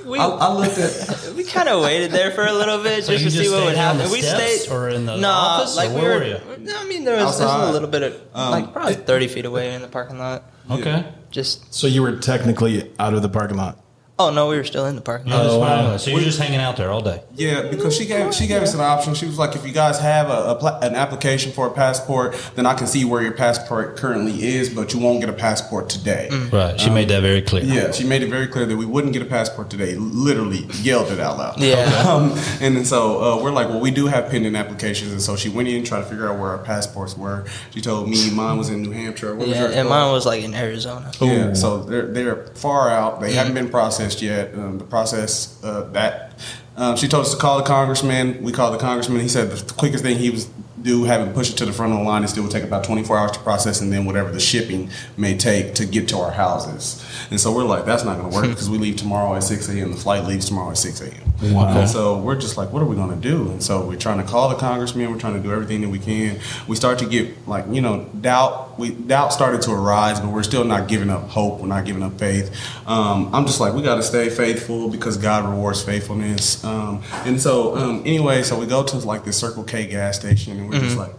we, 0.07 0.19
I, 0.19 0.27
I 0.27 0.53
looked 0.55 0.79
at. 0.79 1.33
we 1.37 1.45
kind 1.45 1.69
of 1.69 1.83
waited 1.83 2.11
there 2.13 2.31
for 2.31 2.47
a 2.47 2.53
little 2.53 2.83
bit 2.83 3.05
So 3.05 3.13
just 3.13 3.25
you 3.25 3.31
to 3.31 3.49
see 3.49 3.51
what 3.55 3.65
would 3.65 3.77
happen. 3.77 3.99
the 4.05 4.09
we 4.11 4.23
steps 4.23 4.63
stayed 4.65 4.73
or 4.73 4.89
in 4.89 5.05
the 5.07 5.17
no, 5.17 5.29
office, 5.31 5.77
like 5.77 5.91
or 5.91 5.95
we 5.95 6.01
were. 6.03 6.09
were 6.19 6.25
you? 6.25 6.39
No, 6.61 6.79
I 6.81 6.85
mean 6.85 7.05
there 7.05 7.17
was, 7.25 7.39
there 7.39 7.47
was 7.49 7.69
a 7.69 7.73
little 7.73 7.89
bit 7.89 8.03
of 8.03 8.15
Um, 8.35 8.51
like 8.51 8.73
probably 8.73 8.95
thirty 8.95 9.29
feet 9.29 9.45
away 9.45 9.75
in 9.75 9.83
the 9.83 9.89
parking 9.89 10.19
lot. 10.19 10.45
Okay. 10.71 11.05
Just 11.31 11.73
So 11.75 11.87
you 11.87 12.03
were 12.03 12.17
technically 12.17 12.91
out 12.99 13.15
of 13.15 13.23
the 13.23 13.29
parking 13.29 13.57
lot. 13.57 13.79
Oh 14.19 14.31
no, 14.31 14.49
we 14.49 14.57
were 14.57 14.65
still 14.65 14.87
in 14.87 14.95
the 14.97 15.01
parking 15.03 15.29
Yeah, 15.29 15.37
lot. 15.39 15.47
Oh, 15.47 15.61
fine. 15.61 15.85
wow. 15.85 15.97
So 15.99 16.11
you're 16.11 16.21
just 16.21 16.39
hanging 16.39 16.59
out 16.61 16.77
there 16.77 16.91
all 16.91 17.03
day. 17.03 17.23
Yeah, 17.35 17.69
because 17.71 17.95
she 17.97 18.07
gave 18.07 18.35
she 18.35 18.47
gave 18.47 18.63
us 18.63 18.75
an 18.75 18.81
option. 18.81 19.15
She 19.15 19.27
was 19.27 19.39
like, 19.39 19.55
if 19.57 19.67
you 19.67 19.73
guys 19.73 19.99
have 20.01 20.31
a, 20.31 20.53
a 20.53 20.55
pla- 20.57 20.79
an 20.81 20.95
application 20.95 21.53
for 21.53 21.67
a 21.67 21.71
passport, 21.71 22.35
then 22.55 22.65
I 22.67 22.75
can 22.75 22.87
see 22.87 23.05
where 23.05 23.23
your 23.23 23.33
passport 23.33 23.97
currently 23.97 24.43
is, 24.45 24.71
but 24.71 24.95
you 24.95 25.01
won't 25.01 25.21
get 25.21 25.29
a 25.29 25.33
passport 25.35 25.89
today. 25.91 26.29
Right. 26.53 26.81
She 26.81 26.91
made 26.91 27.09
that 27.09 27.21
very 27.21 27.43
clear. 27.43 27.65
Yeah, 27.65 27.91
she 27.93 28.05
made 28.05 28.23
it 28.23 28.31
very 28.31 28.47
clear 28.47 28.65
that 28.67 28.77
we 28.77 28.87
wouldn't 28.87 29.13
get 29.13 29.23
a 29.23 29.27
passport 29.27 29.69
today. 29.71 29.95
Literally 29.97 30.67
yelled 30.83 31.11
it 31.11 31.21
out 31.21 31.39
loud. 31.39 31.61
Yeah. 31.61 32.05
Um, 32.07 32.31
and 32.61 32.77
then 32.77 32.85
so 32.85 33.21
uh, 33.21 33.43
we're 33.43 33.51
like, 33.51 33.69
well, 33.69 33.81
we 33.81 33.91
do 33.91 34.07
have 34.07 34.31
pending 34.31 34.55
applications, 34.55 35.11
and 35.13 35.21
so 35.21 35.35
she 35.35 35.49
went 35.49 35.69
in 35.69 35.77
and 35.77 35.87
tried 35.87 36.01
to 36.01 36.07
figure 36.07 36.31
out 36.31 36.39
where 36.39 36.51
our 36.51 36.59
passports 36.59 37.17
were. 37.17 37.45
She 37.73 37.81
told 37.81 38.09
me 38.09 38.31
mine 38.31 38.57
was 38.59 38.71
in 38.71 38.83
New 38.83 38.93
Hampshire. 38.93 39.35
What 39.35 39.49
was 39.49 39.57
Yeah, 39.57 39.63
yours, 39.65 39.75
and 39.77 39.89
Paul? 39.89 40.05
mine 40.05 40.13
was 40.13 40.25
like 40.25 40.43
in 40.45 40.55
Arizona. 40.55 41.11
Yeah, 41.21 41.53
so 41.55 41.83
they're 41.83 42.07
they're 42.07 42.47
far 42.55 42.91
out. 42.91 43.21
They 43.21 43.33
haven't 43.33 43.55
been 43.55 43.69
processed 43.69 44.06
yet. 44.15 44.55
Um, 44.55 44.79
the 44.79 44.85
process 44.85 45.63
uh, 45.63 45.83
that 45.93 46.39
um, 46.77 46.97
she 46.97 47.09
told 47.09 47.25
us 47.25 47.33
to 47.33 47.41
call 47.41 47.59
the 47.59 47.65
congressman. 47.65 48.43
We 48.43 48.53
called 48.53 48.75
the 48.75 48.79
congressman. 48.79 49.21
He 49.21 49.29
said 49.29 49.51
the 49.51 49.75
quickest 49.75 50.05
thing 50.05 50.19
he 50.19 50.31
was 50.31 50.49
do 50.87 51.05
having 51.05 51.33
push 51.35 51.51
it 51.51 51.57
to 51.59 51.67
the 51.67 51.73
front 51.73 51.93
of 51.93 51.99
the 51.99 52.05
line. 52.05 52.25
It 52.25 52.29
still 52.29 52.45
would 52.45 52.53
take 52.53 52.65
about 52.65 52.85
24 52.85 53.19
hours 53.19 53.33
to 53.33 53.41
process, 53.41 53.81
and 53.81 53.93
then 53.93 54.07
whatever 54.07 54.31
the 54.31 54.41
shipping 54.41 54.89
may 55.17 55.37
take 55.37 55.75
to 55.75 55.85
get 55.85 56.09
to 56.09 56.19
our 56.19 56.31
houses. 56.31 57.05
And 57.31 57.41
so 57.41 57.55
we're 57.55 57.65
like, 57.65 57.85
that's 57.85 58.05
not 58.05 58.19
going 58.19 58.31
to 58.31 58.37
work 58.37 58.49
because 58.49 58.71
we 58.71 58.79
leave 58.79 58.97
tomorrow 58.97 59.35
at 59.35 59.43
6 59.43 59.69
a.m. 59.69 59.91
The 59.91 59.97
flight 59.97 60.25
leaves 60.25 60.47
tomorrow 60.47 60.71
at 60.71 60.79
6 60.79 61.01
a.m. 61.01 61.27
Wow. 61.43 61.81
And 61.81 61.89
so 61.89 62.19
we're 62.19 62.37
just 62.37 62.57
like, 62.57 62.73
what 62.73 62.83
are 62.83 62.87
we 62.87 62.97
going 62.97 63.11
to 63.11 63.17
do? 63.17 63.51
And 63.51 63.63
so 63.63 63.87
we're 63.87 63.97
trying 63.97 64.19
to 64.19 64.25
call 64.25 64.49
the 64.49 64.55
congressman. 64.55 65.11
We're 65.11 65.19
trying 65.19 65.35
to 65.35 65.41
do 65.41 65.53
everything 65.53 65.81
that 65.83 65.91
we 65.91 65.99
can. 65.99 66.39
We 66.67 66.77
start 66.77 66.99
to 67.01 67.07
get 67.07 67.47
like, 67.47 67.65
you 67.71 67.81
know, 67.81 68.05
doubt. 68.21 68.79
We 68.79 68.91
doubt 68.91 69.33
started 69.33 69.63
to 69.63 69.73
arise, 69.73 70.21
but 70.21 70.31
we're 70.31 70.43
still 70.43 70.65
not 70.65 70.89
giving 70.89 71.11
up 71.11 71.29
hope. 71.29 71.61
We're 71.61 71.67
not 71.67 71.85
giving 71.85 72.03
up 72.03 72.19
faith. 72.19 72.55
Um, 72.87 73.35
I'm 73.35 73.47
just 73.47 73.61
like, 73.61 73.75
we 73.75 73.83
got 73.83 73.97
to 73.97 74.03
stay 74.03 74.29
faithful 74.29 74.89
because 74.89 75.17
God 75.17 75.49
rewards 75.49 75.83
faithfulness. 75.83 76.63
Um, 76.63 77.03
and 77.25 77.41
so, 77.41 77.77
um, 77.77 78.03
anyway, 78.05 78.43
so 78.43 78.59
we 78.59 78.67
go 78.67 78.83
to 78.83 78.99
like 78.99 79.25
this 79.25 79.39
Circle 79.39 79.65
K 79.65 79.87
gas 79.87 80.19
station, 80.19 80.59
and 80.59 80.69
we're 80.69 80.76
just 80.81 80.97
mm-hmm. 80.97 81.13
like 81.13 81.15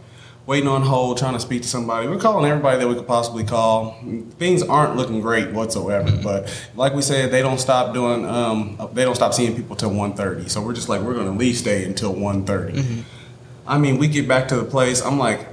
waiting 0.47 0.69
on 0.69 0.81
hold, 0.81 1.17
trying 1.17 1.33
to 1.33 1.39
speak 1.39 1.61
to 1.61 1.67
somebody. 1.67 2.07
We're 2.07 2.17
calling 2.17 2.49
everybody 2.49 2.79
that 2.79 2.87
we 2.87 2.95
could 2.95 3.05
possibly 3.05 3.43
call. 3.43 4.01
Things 4.39 4.63
aren't 4.63 4.95
looking 4.95 5.19
great 5.19 5.51
whatsoever. 5.51 6.09
Mm-hmm. 6.09 6.23
But 6.23 6.69
like 6.75 6.93
we 6.93 7.01
said, 7.01 7.31
they 7.31 7.41
don't 7.41 7.59
stop 7.59 7.93
doing. 7.93 8.25
Um, 8.25 8.79
they 8.93 9.03
don't 9.03 9.15
stop 9.15 9.33
seeing 9.33 9.55
people 9.55 9.75
till 9.75 9.91
1.30. 9.91 10.49
So 10.49 10.61
we're 10.61 10.73
just 10.73 10.89
like 10.89 11.01
we're 11.01 11.13
going 11.13 11.25
to 11.25 11.33
at 11.33 11.37
least 11.37 11.61
stay 11.61 11.83
until 11.83 12.15
1.30. 12.15 12.45
Mm-hmm. 12.71 13.01
I 13.67 13.77
mean, 13.77 13.97
we 13.97 14.07
get 14.07 14.27
back 14.27 14.47
to 14.47 14.55
the 14.55 14.63
place. 14.63 15.01
I'm 15.01 15.19
like, 15.19 15.47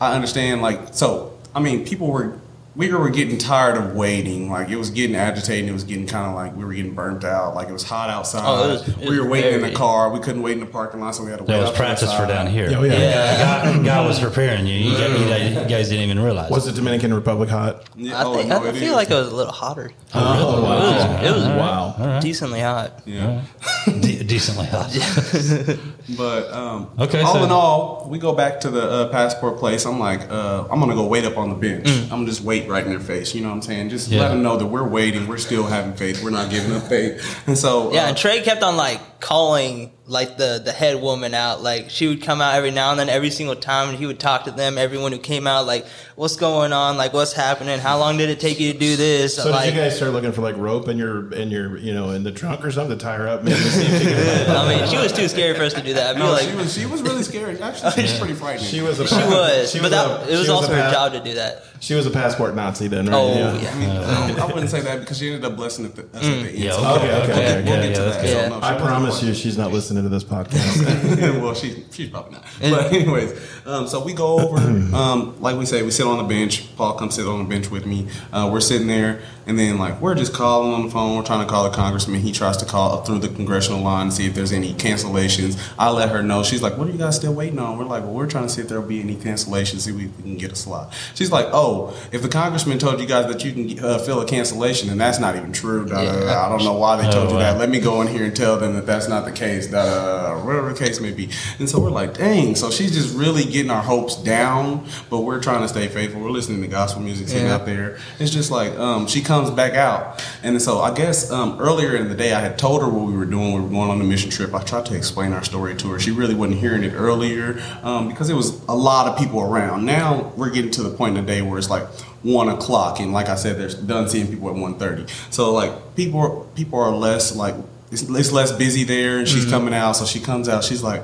I 0.00 0.14
understand. 0.14 0.60
Like, 0.60 0.92
so 0.92 1.36
I 1.54 1.60
mean, 1.60 1.84
people 1.84 2.08
were. 2.08 2.38
We 2.76 2.92
were 2.92 3.08
getting 3.10 3.38
tired 3.38 3.76
of 3.76 3.94
waiting. 3.94 4.50
Like 4.50 4.68
it 4.68 4.74
was 4.76 4.90
getting 4.90 5.14
agitating. 5.14 5.68
It 5.68 5.72
was 5.72 5.84
getting 5.84 6.08
kind 6.08 6.26
of 6.28 6.34
like 6.34 6.56
we 6.56 6.64
were 6.64 6.72
getting 6.72 6.92
burnt 6.92 7.22
out. 7.24 7.54
Like 7.54 7.68
it 7.68 7.72
was 7.72 7.84
hot 7.84 8.10
outside. 8.10 8.42
Oh, 8.44 8.64
it 8.68 8.72
was- 8.72 8.88
it 8.88 9.08
we 9.08 9.16
were 9.18 9.22
was 9.24 9.30
waiting 9.30 9.54
in 9.54 9.60
the 9.60 9.70
car. 9.72 10.10
We 10.10 10.18
couldn't 10.18 10.42
wait 10.42 10.54
in 10.54 10.60
the 10.60 10.66
parking 10.66 10.98
lot, 11.00 11.14
so 11.14 11.22
we 11.22 11.30
had 11.30 11.38
to 11.38 11.44
wait. 11.44 11.48
That 11.52 11.60
was 11.60 11.68
outside. 11.70 11.78
practice 11.84 12.12
for 12.12 12.26
down 12.26 12.48
here. 12.48 12.72
Oh, 12.76 12.82
yeah. 12.82 12.92
Yeah. 12.94 13.72
God, 13.74 13.84
God 13.84 14.06
was 14.08 14.18
preparing 14.28 14.66
you. 14.66 14.74
You, 14.74 14.96
guys, 14.98 15.18
you 15.54 15.60
you 15.60 15.68
guys 15.68 15.88
didn't 15.88 16.04
even 16.04 16.18
realize. 16.18 16.50
Was 16.50 16.64
the 16.64 16.72
Dominican 16.72 17.14
Republic 17.14 17.48
hot? 17.48 17.88
Yeah, 17.94 18.18
I 18.18 18.24
oh, 18.24 18.42
no, 18.42 18.56
I 18.64 18.72
feel 18.72 18.90
is. 18.90 18.92
like 18.92 19.10
it 19.10 19.14
was 19.14 19.30
a 19.30 19.36
little 19.36 19.52
hotter. 19.52 19.92
Oh, 20.12 20.62
wow. 20.64 21.22
It 21.22 21.30
was 21.32 21.44
wow. 21.44 22.18
decently 22.20 22.60
hot. 22.60 23.02
Yeah. 23.06 23.42
De- 23.86 24.24
decently 24.24 24.66
hot. 24.66 24.90
But 26.18 26.52
um, 26.52 26.90
Okay, 26.98 27.22
all 27.22 27.32
so- 27.34 27.44
in 27.44 27.50
all, 27.50 28.06
we 28.10 28.18
go 28.18 28.34
back 28.34 28.60
to 28.60 28.70
the 28.70 28.82
uh, 28.90 29.08
passport 29.08 29.58
place. 29.58 29.86
I'm 29.86 29.98
like, 29.98 30.20
uh, 30.30 30.64
I'm 30.70 30.78
gonna 30.78 30.94
go 30.94 31.06
wait 31.06 31.24
up 31.24 31.38
on 31.38 31.48
the 31.48 31.54
bench. 31.54 31.88
I'm 32.12 32.26
just 32.26 32.42
wait 32.42 32.63
right 32.68 32.84
in 32.84 32.90
their 32.90 33.00
face. 33.00 33.34
You 33.34 33.42
know 33.42 33.48
what 33.48 33.54
I'm 33.56 33.62
saying? 33.62 33.88
Just 33.90 34.08
Yeah. 34.08 34.20
let 34.22 34.28
them 34.28 34.42
know 34.42 34.56
that 34.56 34.66
we're 34.66 34.86
waiting. 34.86 35.26
We're 35.28 35.38
still 35.38 35.64
having 35.64 35.94
faith. 35.94 36.22
We're 36.22 36.30
not 36.30 36.50
giving 36.50 36.72
up 36.74 36.82
faith. 36.88 37.22
And 37.46 37.56
so, 37.58 37.92
Yeah, 37.92 38.04
uh, 38.04 38.08
and 38.08 38.16
Trey 38.16 38.42
kept 38.42 38.62
on 38.62 38.76
like 38.76 39.20
calling 39.20 39.92
like 40.06 40.36
the 40.36 40.60
the 40.62 40.72
head 40.72 41.00
woman 41.00 41.32
out. 41.34 41.62
Like 41.62 41.88
she 41.90 42.06
would 42.08 42.22
come 42.22 42.40
out 42.40 42.54
every 42.54 42.70
now 42.70 42.90
and 42.90 43.00
then, 43.00 43.08
every 43.08 43.30
single 43.30 43.56
time, 43.56 43.88
and 43.88 43.98
he 43.98 44.06
would 44.06 44.20
talk 44.20 44.44
to 44.44 44.50
them. 44.50 44.76
Everyone 44.76 45.12
who 45.12 45.18
came 45.18 45.46
out, 45.46 45.64
like, 45.66 45.86
what's 46.14 46.36
going 46.36 46.72
on? 46.74 46.96
Like, 46.96 47.12
what's 47.14 47.32
happening? 47.32 47.78
How 47.78 47.98
long 47.98 48.16
did 48.18 48.28
it 48.28 48.38
take 48.38 48.60
you 48.60 48.72
to 48.72 48.78
do 48.78 48.96
this? 48.96 49.36
So 49.36 49.50
like, 49.50 49.64
did 49.66 49.74
you 49.74 49.80
guys 49.80 49.96
start 49.96 50.12
looking 50.12 50.32
for 50.32 50.42
like 50.42 50.56
rope 50.58 50.88
in 50.88 50.98
your 50.98 51.32
in 51.32 51.50
your 51.50 51.78
you 51.78 51.94
know 51.94 52.10
in 52.10 52.22
the 52.22 52.32
trunk 52.32 52.64
or 52.64 52.70
something 52.70 52.98
to 52.98 53.02
tie 53.02 53.16
her 53.16 53.28
up? 53.28 53.44
Maybe 53.44 53.56
see 53.56 53.82
if 53.86 54.02
you 54.02 54.08
could- 54.10 54.48
I 54.54 54.78
mean, 54.78 54.88
she 54.88 54.96
was 54.98 55.12
too 55.12 55.26
scared 55.28 55.56
for 55.56 55.62
us 55.62 55.72
to 55.74 55.82
do 55.82 55.94
that. 55.94 56.16
I 56.16 56.18
feel 56.18 56.26
no, 56.26 56.32
like 56.32 56.48
she 56.48 56.54
was 56.54 56.74
she 56.74 56.86
was 56.86 57.02
really 57.02 57.22
scary. 57.22 57.58
Actually, 57.60 57.92
she's 58.06 58.18
pretty 58.18 58.34
frightening. 58.34 58.64
she 58.68 58.82
was 58.82 59.00
a 59.00 59.06
she 59.06 59.14
was, 59.14 59.70
she 59.72 59.80
but 59.80 59.90
that 59.90 60.28
a- 60.28 60.34
it 60.34 60.38
was 60.38 60.48
also 60.50 60.70
a 60.72 60.76
her 60.76 60.82
pa- 60.82 60.92
job 60.92 61.12
to 61.12 61.20
do 61.20 61.34
that. 61.34 61.64
She 61.80 61.92
was 61.94 62.06
a 62.06 62.10
passport 62.10 62.54
Nazi 62.54 62.88
then, 62.88 63.06
right? 63.06 63.14
Oh 63.14 63.32
I 63.32 63.60
yeah. 63.60 63.78
mean, 63.78 63.90
um, 63.90 64.40
I 64.40 64.46
wouldn't 64.46 64.70
say 64.70 64.80
that 64.80 65.00
because 65.00 65.18
she 65.18 65.26
ended 65.26 65.44
up 65.44 65.54
blessing 65.54 65.84
at 65.84 65.94
the, 65.94 66.02
us 66.02 66.08
at 66.14 66.20
the 66.22 66.28
end. 66.48 66.50
Yeah, 66.58 66.72
So 66.72 66.78
okay, 66.78 66.94
okay, 66.94 67.10
we'll, 67.10 67.22
okay, 67.22 67.34
we'll 67.34 67.34
yeah, 67.36 67.62
get 67.64 67.84
yeah, 67.90 67.94
to 67.96 68.00
that. 68.04 68.24
Yeah. 68.24 68.48
So, 68.48 68.58
no, 68.58 68.66
I 68.66 68.74
promise 68.78 69.22
you, 69.22 69.34
she's 69.34 69.58
not 69.58 69.70
listening 69.70 69.93
listening 69.94 70.02
to 70.04 70.08
this 70.08 70.24
podcast. 70.24 71.40
well, 71.40 71.54
she, 71.54 71.84
she's 71.90 72.08
probably 72.08 72.32
not. 72.32 72.44
But 72.60 72.92
anyways, 72.92 73.66
um, 73.66 73.86
so 73.86 74.02
we 74.04 74.12
go 74.12 74.38
over, 74.40 74.56
um, 74.94 75.40
like 75.40 75.56
we 75.56 75.66
say, 75.66 75.82
we 75.82 75.90
sit 75.90 76.06
on 76.06 76.18
the 76.18 76.24
bench. 76.24 76.74
Paul 76.76 76.94
comes 76.94 77.14
sit 77.14 77.26
on 77.26 77.38
the 77.40 77.44
bench 77.48 77.70
with 77.70 77.86
me. 77.86 78.08
Uh, 78.32 78.50
we're 78.52 78.60
sitting 78.60 78.86
there, 78.86 79.22
and 79.46 79.58
then 79.58 79.78
like 79.78 80.00
we're 80.00 80.14
just 80.14 80.32
calling 80.34 80.72
on 80.72 80.84
the 80.86 80.90
phone. 80.90 81.16
We're 81.16 81.24
trying 81.24 81.44
to 81.46 81.50
call 81.50 81.64
the 81.68 81.74
congressman. 81.76 82.20
He 82.20 82.32
tries 82.32 82.56
to 82.58 82.64
call 82.66 82.98
up 82.98 83.06
through 83.06 83.20
the 83.20 83.28
congressional 83.28 83.80
line 83.80 84.06
to 84.06 84.12
see 84.12 84.26
if 84.26 84.34
there's 84.34 84.52
any 84.52 84.74
cancellations. 84.74 85.58
I 85.78 85.90
let 85.90 86.08
her 86.10 86.22
know. 86.22 86.42
She's 86.42 86.62
like, 86.62 86.76
"What 86.76 86.88
are 86.88 86.90
you 86.90 86.98
guys 86.98 87.16
still 87.16 87.34
waiting 87.34 87.58
on?" 87.58 87.78
We're 87.78 87.84
like, 87.84 88.02
"Well, 88.04 88.14
we're 88.14 88.26
trying 88.26 88.46
to 88.46 88.52
see 88.52 88.60
if 88.62 88.68
there'll 88.68 88.84
be 88.86 89.00
any 89.00 89.16
cancellations. 89.16 89.80
See 89.80 89.90
if 89.90 89.96
we, 89.96 90.06
we 90.06 90.22
can 90.22 90.36
get 90.36 90.52
a 90.52 90.56
slot." 90.56 90.92
She's 91.14 91.30
like, 91.30 91.46
"Oh, 91.52 91.94
if 92.12 92.22
the 92.22 92.28
congressman 92.28 92.78
told 92.78 93.00
you 93.00 93.06
guys 93.06 93.26
that 93.32 93.44
you 93.44 93.52
can 93.52 93.84
uh, 93.84 93.98
fill 93.98 94.20
a 94.20 94.26
cancellation, 94.26 94.90
and 94.90 95.00
that's 95.00 95.18
not 95.18 95.36
even 95.36 95.52
true. 95.52 95.86
Da. 95.86 95.96
I 96.44 96.48
don't 96.48 96.64
know 96.64 96.74
why 96.74 96.96
they 96.96 97.10
told 97.10 97.28
Oh, 97.28 97.30
you 97.30 97.34
wow. 97.36 97.40
that. 97.52 97.58
Let 97.58 97.70
me 97.70 97.80
go 97.80 98.00
in 98.02 98.08
here 98.08 98.24
and 98.24 98.34
tell 98.34 98.58
them 98.58 98.74
that 98.74 98.86
that's 98.86 99.08
not 99.08 99.24
the 99.24 99.32
case. 99.32 99.66
Da, 99.68 99.83
da, 99.83 99.83
da, 99.84 100.44
whatever 100.44 100.72
the 100.72 100.78
case 100.78 101.00
may 101.00 101.12
be." 101.12 101.28
And 101.58 101.68
so 101.68 101.78
we're 101.80 101.90
like, 101.90 102.16
"Dang!" 102.16 102.54
So 102.54 102.70
she's 102.70 102.92
just 102.94 103.14
really 103.16 103.44
getting 103.44 103.70
our 103.70 103.82
hopes 103.82 104.16
down, 104.16 104.86
but 105.10 105.20
we're 105.20 105.40
trying 105.40 105.62
to 105.62 105.68
stay 105.68 105.88
faithful. 105.88 106.20
We're 106.20 106.30
listening 106.30 106.62
to 106.62 106.68
gospel 106.68 107.02
music 107.02 107.28
sitting 107.28 107.46
Yeah. 107.46 107.54
out 107.54 107.66
there. 107.66 107.98
It's 108.18 108.30
just 108.30 108.50
like 108.50 108.76
um, 108.78 109.06
she 109.06 109.20
comes 109.20 109.50
back 109.50 109.74
out, 109.74 110.24
and 110.42 110.60
so 110.60 110.80
I 110.80 110.92
guess 110.94 111.30
um, 111.30 111.56
earlier 111.60 111.96
in 111.96 112.08
the 112.08 112.14
day 112.14 112.32
I 112.32 112.40
had 112.40 112.58
told 112.58 112.82
her 112.82 112.88
what 112.88 113.04
we 113.06 113.16
were 113.16 113.24
doing. 113.26 113.54
We 113.54 113.60
were 113.60 113.68
going 113.68 113.90
on 113.90 113.98
the 113.98 114.04
mission 114.04 114.30
trip. 114.30 114.54
I 114.54 114.62
tried 114.62 114.86
to 114.86 114.96
explain 114.96 115.32
our 115.32 115.44
story 115.44 115.74
to 115.76 115.88
her. 115.92 115.98
She 115.98 116.10
really 116.10 116.34
wasn't 116.34 116.60
hearing 116.60 116.82
it 116.84 116.92
earlier 116.94 117.60
um, 117.82 118.08
because 118.08 118.30
it 118.30 118.34
was 118.34 118.60
a 118.68 118.74
lot 118.76 119.06
of 119.08 119.18
people 119.18 119.40
around. 119.40 119.84
Now 119.84 120.32
we're 120.36 120.50
getting 120.50 120.70
to 120.72 120.82
the 120.82 120.90
point 120.90 121.16
in 121.16 121.24
the 121.24 121.32
day 121.32 121.42
where 121.42 121.58
it's 121.58 121.70
like 121.70 121.86
one 122.22 122.48
o'clock, 122.48 123.00
and 123.00 123.12
like 123.12 123.28
I 123.28 123.34
said, 123.34 123.58
there's 123.58 123.74
done 123.74 124.08
seeing 124.08 124.26
people 124.28 124.48
at 124.48 124.56
1.30. 124.56 125.08
So 125.32 125.52
like 125.52 125.94
people 125.94 126.48
people 126.54 126.78
are 126.80 126.90
less 126.90 127.36
like 127.36 127.54
it's, 127.94 128.02
it's 128.02 128.32
less 128.32 128.52
busy 128.52 128.84
there, 128.84 129.18
and 129.18 129.28
she's 129.28 129.42
mm-hmm. 129.42 129.50
coming 129.50 129.74
out. 129.74 129.92
So 129.92 130.04
she 130.04 130.20
comes 130.20 130.48
out. 130.48 130.64
She's 130.64 130.82
like. 130.82 131.02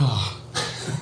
oh. 0.00 0.32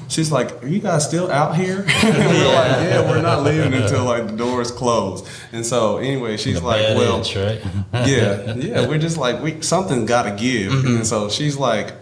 She's 0.09 0.31
like, 0.31 0.63
"Are 0.63 0.69
you 0.69 0.79
guys 0.79 1.05
still 1.05 1.29
out 1.31 1.57
here?" 1.57 1.85
and 1.89 1.89
we're 1.89 2.55
like, 2.55 2.71
"Yeah, 2.83 3.11
we're 3.11 3.21
not 3.21 3.43
leaving 3.43 3.75
until 3.75 4.05
like 4.05 4.29
the 4.29 4.37
doors 4.37 4.71
close." 4.71 5.29
And 5.51 5.67
so, 5.67 5.97
anyway, 5.97 6.37
she's 6.37 6.61
The 6.61 6.67
like, 6.67 6.97
"Well, 6.97 7.21
itch, 7.21 7.35
right? 7.35 7.61
yeah, 8.07 8.55
yeah, 8.55 8.87
we're 8.87 8.99
just 8.99 9.17
like 9.17 9.43
we 9.43 9.61
something's 9.61 10.09
got 10.09 10.23
to 10.23 10.31
give." 10.31 10.73
Mm-hmm. 10.73 10.97
And 10.97 11.07
so 11.07 11.29
she's 11.29 11.57
like, 11.57 11.95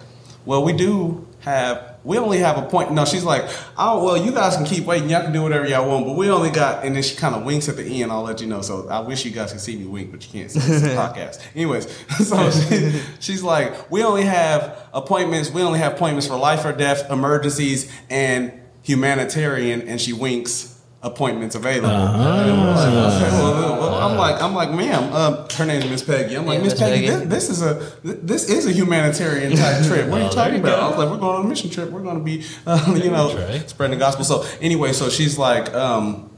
"Well, 0.45 0.63
we 0.63 0.75
do 0.75 1.27
have." 1.41 1.92
We 2.05 2.19
only 2.19 2.39
have 2.39 2.59
a 2.59 2.63
point. 2.63 2.91
No, 2.93 3.05
she's 3.05 3.25
like, 3.25 3.49
oh 3.79 4.05
well, 4.05 4.17
you 4.17 4.33
guys 4.33 4.57
can 4.57 4.65
keep 4.65 4.85
waiting. 4.85 5.09
Y'all 5.09 5.23
can 5.23 5.33
do 5.33 5.43
whatever 5.43 5.67
y'all 5.67 5.89
want, 5.89 6.07
but 6.07 6.17
we 6.17 6.29
only 6.31 6.51
got. 6.51 6.85
And 6.85 6.97
then 6.97 7.03
she 7.03 7.17
kind 7.17 7.35
of 7.35 7.45
winks 7.45 7.69
at 7.69 7.77
the 7.77 8.03
end. 8.03 8.11
I'll 8.11 8.23
let 8.23 8.41
you 8.41 8.47
know. 8.47 8.61
So 8.61 8.89
I 8.89 9.01
wish 9.01 9.25
you 9.25 9.31
guys 9.31 9.53
could 9.53 9.61
see 9.61 9.77
me 9.77 9.87
wink, 9.87 10.11
but 10.11 10.25
you 10.25 10.33
can't. 10.33 10.51
See 10.51 10.59
a 10.61 10.63
podcast. 10.97 11.41
Anyways, 11.55 11.89
so 12.27 12.51
she, 12.51 13.01
she's 13.21 13.43
like, 13.43 13.91
we 13.91 14.03
only 14.03 14.25
have 14.25 14.89
appointments. 14.93 15.51
We 15.51 15.63
only 15.63 15.79
have 15.79 15.93
appointments 15.95 16.27
for 16.27 16.37
life 16.37 16.65
or 16.65 16.73
death, 16.73 17.11
emergencies, 17.11 17.93
and 18.11 18.53
humanitarian. 18.83 19.83
And 19.83 20.01
she 20.01 20.13
winks 20.13 20.72
appointments 21.03 21.55
available. 21.55 21.89
And 21.91 22.61
we're 22.61 22.75
like, 22.75 22.89
okay, 22.89 23.31
well, 23.33 23.81
well, 23.81 23.95
I'm 23.95 24.17
like, 24.17 24.41
I'm 24.43 24.55
like, 24.55 24.71
ma'am. 24.71 25.11
Uh, 25.13 25.49
her 25.55 25.67
name 25.67 25.83
is 25.83 25.91
Miss 25.91 26.03
Peggy. 26.05 26.37
I'm 26.37 26.47
like, 26.47 26.59
Yeah, 26.59 26.65
Miss 26.65 26.79
Peggy, 26.79 27.07
Peggy. 27.09 27.25
this, 27.27 27.49
this 27.49 27.51
is 27.51 27.63
a 27.63 27.75
this 28.05 28.49
is 28.49 28.67
a 28.67 28.73
humanitarian 28.73 29.57
type 29.57 29.85
trip. 29.87 30.09
What 30.09 30.21
are 30.21 30.25
Oh, 30.25 30.27
you 30.29 30.33
talking 30.33 30.55
you 30.55 30.61
about? 30.61 30.79
I 30.81 30.89
was 30.89 30.99
like, 30.99 31.11
we're 31.11 31.19
going 31.19 31.37
on 31.41 31.45
a 31.47 31.49
mission 31.49 31.71
trip. 31.71 31.91
We're 31.91 32.03
going 32.03 32.19
to 32.19 32.25
be, 32.25 32.45
uh, 32.67 32.99
you 33.03 33.11
know, 33.11 33.29
spreading 33.67 33.99
the 33.99 34.05
gospel. 34.05 34.25
So 34.25 34.47
anyway, 34.61 34.93
so 34.93 35.09
she's 35.09 35.39
like. 35.39 35.73
um 35.75 36.29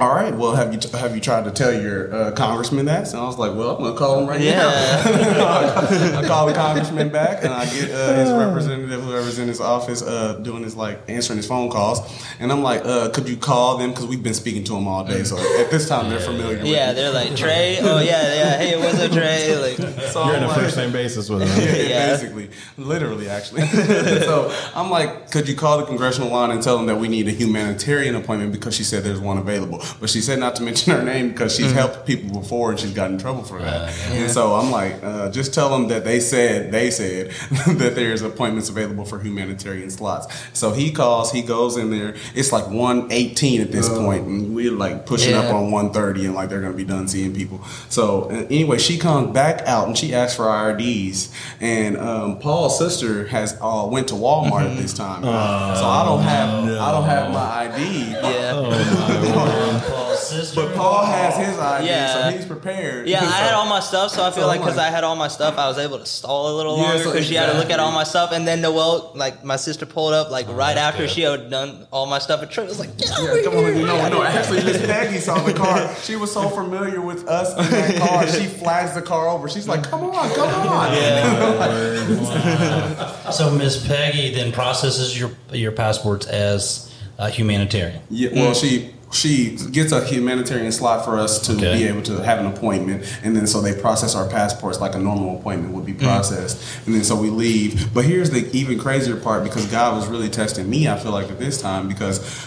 all 0.00 0.14
right. 0.14 0.34
Well, 0.34 0.54
have 0.54 0.72
you 0.72 0.80
have 0.98 1.14
you 1.14 1.20
tried 1.20 1.44
to 1.44 1.50
tell 1.50 1.72
your 1.72 2.12
uh, 2.14 2.32
congressman 2.32 2.86
that? 2.86 3.08
And 3.12 3.20
I 3.20 3.24
was 3.24 3.38
like, 3.38 3.54
well, 3.54 3.76
I'm 3.76 3.82
gonna 3.82 3.96
call 3.96 4.20
him 4.20 4.28
right 4.28 4.40
Yeah. 4.40 4.56
now. 4.62 6.18
I 6.18 6.26
call 6.26 6.46
the 6.46 6.54
congressman 6.54 7.08
back, 7.10 7.42
and 7.44 7.52
I 7.52 7.64
get 7.66 7.90
uh, 7.90 8.14
his 8.14 8.30
representative, 8.32 9.02
whoever's 9.02 9.38
in 9.38 9.48
his 9.48 9.60
office, 9.60 10.02
uh, 10.02 10.34
doing 10.42 10.62
his 10.62 10.76
like 10.76 11.00
answering 11.08 11.36
his 11.36 11.46
phone 11.46 11.70
calls, 11.70 12.00
and 12.40 12.50
I'm 12.52 12.62
like, 12.62 12.82
uh, 12.84 13.10
could 13.10 13.28
you 13.28 13.36
call 13.36 13.78
them 13.78 13.90
because 13.90 14.06
we've 14.06 14.22
been 14.22 14.34
speaking 14.34 14.64
to 14.64 14.72
them 14.72 14.86
all 14.88 15.04
day. 15.04 15.22
So 15.24 15.36
at 15.60 15.70
this 15.70 15.88
time, 15.88 16.08
they're 16.10 16.20
familiar. 16.20 16.58
with 16.58 16.66
Yeah, 16.66 16.88
me. 16.88 16.94
they're 16.94 17.12
like 17.12 17.34
Trey. 17.36 17.78
Oh 17.80 18.00
yeah, 18.00 18.34
yeah. 18.34 18.56
Hey, 18.58 18.76
what's 18.78 19.00
up, 19.00 19.10
Trey? 19.12 19.56
Like, 19.56 19.76
So 20.08 20.24
You're 20.24 20.34
I'm 20.34 20.38
in 20.38 20.42
a 20.44 20.48
like- 20.48 20.56
first 20.60 20.76
name 20.76 20.92
basis 20.92 21.28
with 21.28 21.42
yeah. 21.58 21.88
Yeah. 21.88 22.10
basically, 22.12 22.50
literally, 22.76 23.28
actually. 23.28 23.66
so 23.66 24.52
I'm 24.74 24.90
like, 24.90 25.30
could 25.30 25.48
you 25.48 25.54
call 25.56 25.78
the 25.78 25.84
congressional 25.84 26.30
line 26.30 26.50
and 26.50 26.62
tell 26.62 26.76
them 26.76 26.86
that 26.86 26.96
we 26.96 27.08
need 27.08 27.28
a 27.28 27.32
humanitarian 27.32 28.14
appointment 28.14 28.52
because 28.52 28.74
she 28.74 28.84
said 28.84 29.02
there's 29.04 29.20
one 29.20 29.38
available, 29.38 29.80
but 30.00 30.08
she 30.10 30.20
said 30.20 30.38
not 30.38 30.56
to 30.56 30.62
mention 30.62 30.92
her 30.94 31.02
name 31.02 31.30
because 31.30 31.54
she's 31.54 31.72
helped 31.72 32.06
people 32.06 32.40
before 32.40 32.70
and 32.70 32.80
she's 32.80 32.92
gotten 32.92 33.14
in 33.14 33.18
trouble 33.20 33.42
for 33.42 33.58
that. 33.60 33.92
And 34.10 34.30
so 34.30 34.54
I'm 34.54 34.70
like, 34.70 35.02
uh, 35.02 35.30
just 35.30 35.52
tell 35.54 35.70
them 35.70 35.88
that 35.88 36.04
they 36.04 36.20
said 36.20 36.70
they 36.72 36.90
said 36.90 37.30
that 37.78 37.94
there's 37.94 38.22
appointments 38.22 38.68
available 38.68 39.04
for 39.04 39.18
humanitarian 39.20 39.90
slots. 39.90 40.26
So 40.52 40.72
he 40.72 40.90
calls, 40.92 41.32
he 41.32 41.42
goes 41.42 41.76
in 41.76 41.90
there. 41.90 42.14
It's 42.34 42.52
like 42.52 42.66
118 42.68 43.60
at 43.60 43.72
this 43.72 43.88
point, 43.88 44.26
and 44.26 44.54
we're 44.54 44.72
like 44.72 45.06
pushing 45.06 45.34
up 45.34 45.52
on 45.52 45.70
130 45.70 46.26
and 46.26 46.34
like 46.34 46.48
they're 46.48 46.60
gonna 46.60 46.74
be 46.74 46.84
done 46.84 47.08
seeing 47.08 47.34
people. 47.34 47.62
So 47.88 48.24
uh, 48.30 48.46
anyway, 48.50 48.78
she 48.78 48.98
comes 48.98 49.32
back 49.32 49.62
out 49.66 49.86
and 49.88 49.96
she 49.96 50.14
asks 50.14 50.36
for 50.36 50.44
IRDs, 50.44 51.32
And 51.60 51.96
um, 51.96 52.38
Paul's 52.38 52.78
sister 52.78 53.26
has 53.28 53.56
uh, 53.60 53.86
went 53.90 54.08
to 54.08 54.14
Walmart 54.14 54.70
at 54.70 54.76
this 54.76 54.92
time, 54.94 55.22
so 55.22 55.30
I 55.30 56.04
don't 56.04 56.22
have 56.22 56.64
I 56.64 56.90
don't 56.92 57.04
have 57.04 57.32
my 57.32 57.74
ID. 57.74 58.10
yeah. 58.10 58.58
Sister. 59.08 59.77
But 60.66 60.74
Paul 60.76 61.04
has 61.04 61.36
his 61.36 61.58
ID, 61.58 61.86
Yeah. 61.86 62.12
so 62.12 62.36
he's 62.36 62.46
prepared. 62.46 63.06
Yeah, 63.08 63.20
I 63.22 63.38
had 63.38 63.54
all 63.54 63.66
my 63.66 63.80
stuff, 63.80 64.10
so 64.10 64.22
I 64.24 64.30
feel 64.30 64.42
So 64.42 64.46
like 64.48 64.60
because 64.60 64.76
like- 64.76 64.86
I 64.88 64.90
had 64.90 65.04
all 65.04 65.14
my 65.16 65.28
stuff, 65.28 65.56
I 65.58 65.68
was 65.68 65.78
able 65.78 65.98
to 65.98 66.06
stall 66.06 66.52
a 66.52 66.54
little 66.56 66.76
Yeah, 66.78 66.82
longer 66.84 67.04
so 67.04 67.12
because 67.12 67.26
she 67.26 67.34
had 67.34 67.52
to 67.52 67.58
look 67.58 67.70
at 67.70 67.78
all 67.80 67.92
my 67.92 68.04
stuff. 68.04 68.32
And 68.32 68.46
then 68.46 68.60
Noel, 68.60 69.12
like 69.14 69.44
my 69.44 69.56
sister, 69.56 69.86
pulled 69.86 70.14
up 70.14 70.30
like 70.30 70.46
oh, 70.48 70.54
right 70.54 70.76
after 70.76 71.02
good. 71.02 71.10
she 71.10 71.22
had 71.22 71.48
done 71.50 71.86
all 71.92 72.06
my 72.06 72.18
stuff. 72.18 72.42
And 72.42 72.50
Trey 72.50 72.64
was 72.66 72.78
like, 72.78 72.96
"Get 72.98 73.08
Yeah, 73.10 73.18
over 73.30 73.42
come 73.42 73.56
on. 73.56 73.74
No, 73.86 74.08
no. 74.08 74.22
Actually, 74.22 74.64
Miss 74.64 74.78
Peggy 74.84 75.18
saw 75.18 75.38
the 75.40 75.52
car. 75.54 75.88
She 76.02 76.16
was 76.16 76.32
so 76.32 76.48
familiar 76.48 77.00
with 77.00 77.26
us 77.28 77.50
in 77.56 77.70
that 77.70 77.96
car. 78.00 78.26
She 78.26 78.46
flags 78.62 78.94
the 78.94 79.02
car 79.02 79.28
over. 79.28 79.48
She's 79.48 79.68
like, 79.68 79.82
"Come 79.84 80.04
on, 80.04 80.30
come 80.34 80.48
on." 80.68 80.92
Yeah. 82.18 83.30
So 83.30 83.50
Miss 83.50 83.86
Peggy 83.86 84.34
then 84.34 84.52
processes 84.52 85.18
your 85.18 85.30
your 85.52 85.72
passports 85.72 86.26
as 86.26 86.92
a 87.18 87.28
humanitarian. 87.30 88.00
Yeah, 88.10 88.30
well, 88.32 88.54
she 88.54 88.94
she 89.10 89.56
gets 89.70 89.92
a 89.92 90.04
humanitarian 90.04 90.70
slot 90.70 91.04
for 91.04 91.18
us 91.18 91.38
to 91.46 91.52
Okay. 91.52 91.78
be 91.78 91.84
able 91.84 92.02
to 92.02 92.22
have 92.22 92.38
an 92.38 92.46
appointment, 92.46 93.04
and 93.22 93.34
then 93.34 93.46
so 93.46 93.60
they 93.60 93.72
process 93.72 94.14
our 94.14 94.28
passports 94.28 94.80
like 94.80 94.94
a 94.94 94.98
normal 94.98 95.38
appointment 95.38 95.74
would 95.74 95.86
be 95.86 95.92
hmm. 95.92 96.04
processed, 96.04 96.62
and 96.86 96.94
then 96.94 97.04
so 97.04 97.16
we 97.16 97.30
leave. 97.30 97.92
But 97.94 98.04
here's 98.04 98.30
the 98.30 98.48
even 98.56 98.78
crazier 98.78 99.16
part 99.16 99.44
because 99.44 99.66
God 99.66 99.96
was 99.96 100.06
really 100.08 100.28
testing 100.28 100.68
me. 100.68 100.88
I 100.88 100.98
feel 100.98 101.12
like 101.12 101.30
at 101.30 101.38
this 101.38 101.60
time 101.60 101.88
because. 101.88 102.46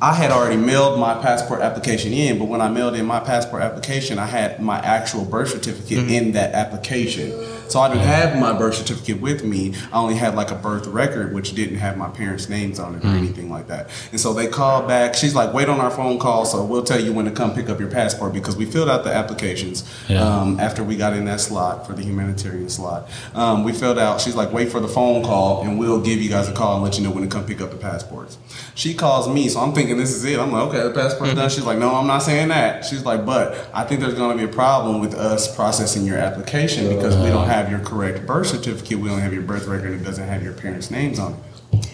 I 0.00 0.14
had 0.14 0.30
already 0.30 0.56
mailed 0.56 1.00
my 1.00 1.14
passport 1.20 1.60
application 1.60 2.12
in, 2.12 2.38
but 2.38 2.44
when 2.44 2.60
I 2.60 2.68
mailed 2.68 2.94
in 2.94 3.04
my 3.04 3.18
passport 3.18 3.62
application, 3.62 4.18
I 4.18 4.26
had 4.26 4.62
my 4.62 4.78
actual 4.78 5.24
birth 5.24 5.50
certificate 5.50 6.08
in 6.08 6.32
that 6.32 6.54
application. 6.54 7.32
So 7.68 7.80
I 7.80 7.88
didn't 7.88 8.04
have 8.04 8.38
my 8.40 8.56
birth 8.56 8.76
certificate 8.76 9.20
with 9.20 9.44
me. 9.44 9.74
I 9.92 9.98
only 9.98 10.14
had 10.14 10.34
like 10.36 10.50
a 10.50 10.54
birth 10.54 10.86
record, 10.86 11.34
which 11.34 11.52
didn't 11.54 11.76
have 11.78 11.98
my 11.98 12.08
parents' 12.08 12.48
names 12.48 12.78
on 12.78 12.94
it 12.94 13.04
or 13.04 13.08
anything 13.08 13.50
like 13.50 13.66
that. 13.66 13.90
And 14.12 14.20
so 14.20 14.32
they 14.32 14.46
called 14.46 14.86
back. 14.88 15.14
She's 15.14 15.34
like, 15.34 15.52
wait 15.52 15.68
on 15.68 15.80
our 15.80 15.90
phone 15.90 16.18
call, 16.18 16.44
so 16.46 16.64
we'll 16.64 16.84
tell 16.84 17.00
you 17.00 17.12
when 17.12 17.24
to 17.26 17.30
come 17.32 17.52
pick 17.52 17.68
up 17.68 17.78
your 17.80 17.90
passport 17.90 18.32
because 18.32 18.56
we 18.56 18.64
filled 18.66 18.88
out 18.88 19.02
the 19.04 19.12
applications 19.12 19.84
Yeah. 20.08 20.22
um, 20.22 20.60
after 20.60 20.82
we 20.84 20.96
got 20.96 21.12
in 21.12 21.24
that 21.26 21.40
slot 21.40 21.86
for 21.86 21.92
the 21.92 22.02
humanitarian 22.02 22.68
slot. 22.70 23.10
Um, 23.34 23.64
we 23.64 23.72
filled 23.72 23.98
out, 23.98 24.20
she's 24.20 24.36
like, 24.36 24.52
wait 24.52 24.70
for 24.70 24.80
the 24.80 24.88
phone 24.88 25.22
call 25.24 25.62
and 25.62 25.78
we'll 25.78 26.00
give 26.00 26.22
you 26.22 26.30
guys 26.30 26.48
a 26.48 26.52
call 26.54 26.76
and 26.76 26.84
let 26.84 26.96
you 26.98 27.04
know 27.04 27.10
when 27.10 27.24
to 27.24 27.28
come 27.28 27.44
pick 27.44 27.60
up 27.60 27.70
the 27.70 27.76
passports. 27.76 28.38
She 28.76 28.94
calls 28.94 29.28
me, 29.28 29.48
so 29.48 29.60
I'm 29.60 29.74
thinking 29.74 29.87
this 29.96 30.10
is 30.10 30.24
it. 30.24 30.38
I'm 30.38 30.52
like, 30.52 30.68
okay, 30.68 30.82
the 30.82 30.90
passport's 30.90 31.34
done. 31.34 31.48
She's 31.48 31.64
like, 31.64 31.78
no, 31.78 31.94
I'm 31.94 32.06
not 32.06 32.18
saying 32.18 32.48
that. 32.48 32.84
She's 32.84 33.04
like, 33.04 33.24
but 33.24 33.70
I 33.72 33.84
think 33.84 34.00
there's 34.00 34.14
going 34.14 34.36
to 34.36 34.46
be 34.46 34.50
a 34.50 34.54
problem 34.54 35.00
with 35.00 35.14
us 35.14 35.54
processing 35.54 36.04
your 36.04 36.18
application 36.18 36.88
because 36.94 37.16
we 37.16 37.28
don't 37.28 37.46
have 37.46 37.70
your 37.70 37.80
correct 37.80 38.26
birth 38.26 38.48
certificate. 38.48 38.98
We 38.98 39.08
don't 39.08 39.20
have 39.20 39.32
your 39.32 39.42
birth 39.42 39.66
record. 39.66 39.92
It 39.92 40.04
doesn't 40.04 40.26
have 40.26 40.42
your 40.42 40.52
parents' 40.52 40.90
names 40.90 41.18
on 41.18 41.32
it. 41.72 41.88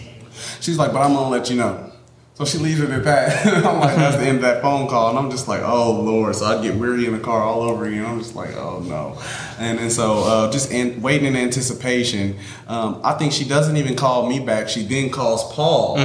She's 0.59 0.77
like, 0.77 0.91
but 0.91 1.01
I'm 1.01 1.13
gonna 1.13 1.29
let 1.29 1.49
you 1.49 1.57
know. 1.57 1.91
So 2.35 2.43
she 2.43 2.57
leaves 2.57 2.81
it 2.81 2.89
at 2.89 3.05
that. 3.05 3.47
I'm 3.65 3.79
like, 3.79 3.95
that's 3.95 4.17
the 4.17 4.23
end 4.23 4.37
of 4.37 4.41
that 4.41 4.61
phone 4.61 4.89
call, 4.89 5.09
and 5.09 5.17
I'm 5.17 5.31
just 5.31 5.47
like, 5.47 5.61
oh 5.63 6.01
lord. 6.01 6.35
So 6.35 6.45
I 6.45 6.61
get 6.61 6.75
weary 6.75 7.05
in 7.05 7.13
the 7.13 7.19
car 7.19 7.41
all 7.41 7.61
over 7.61 7.85
again. 7.85 8.05
I'm 8.05 8.19
just 8.19 8.35
like, 8.35 8.53
oh 8.57 8.79
no. 8.81 9.17
And 9.57 9.79
and 9.79 9.89
so 9.89 10.23
uh, 10.23 10.51
just 10.51 10.69
in, 10.69 11.01
waiting 11.01 11.27
in 11.27 11.37
anticipation. 11.37 12.37
Um, 12.67 12.99
I 13.05 13.13
think 13.13 13.31
she 13.31 13.45
doesn't 13.47 13.77
even 13.77 13.95
call 13.95 14.27
me 14.27 14.41
back. 14.41 14.67
She 14.67 14.83
then 14.83 15.11
calls 15.11 15.53
Paul, 15.53 15.97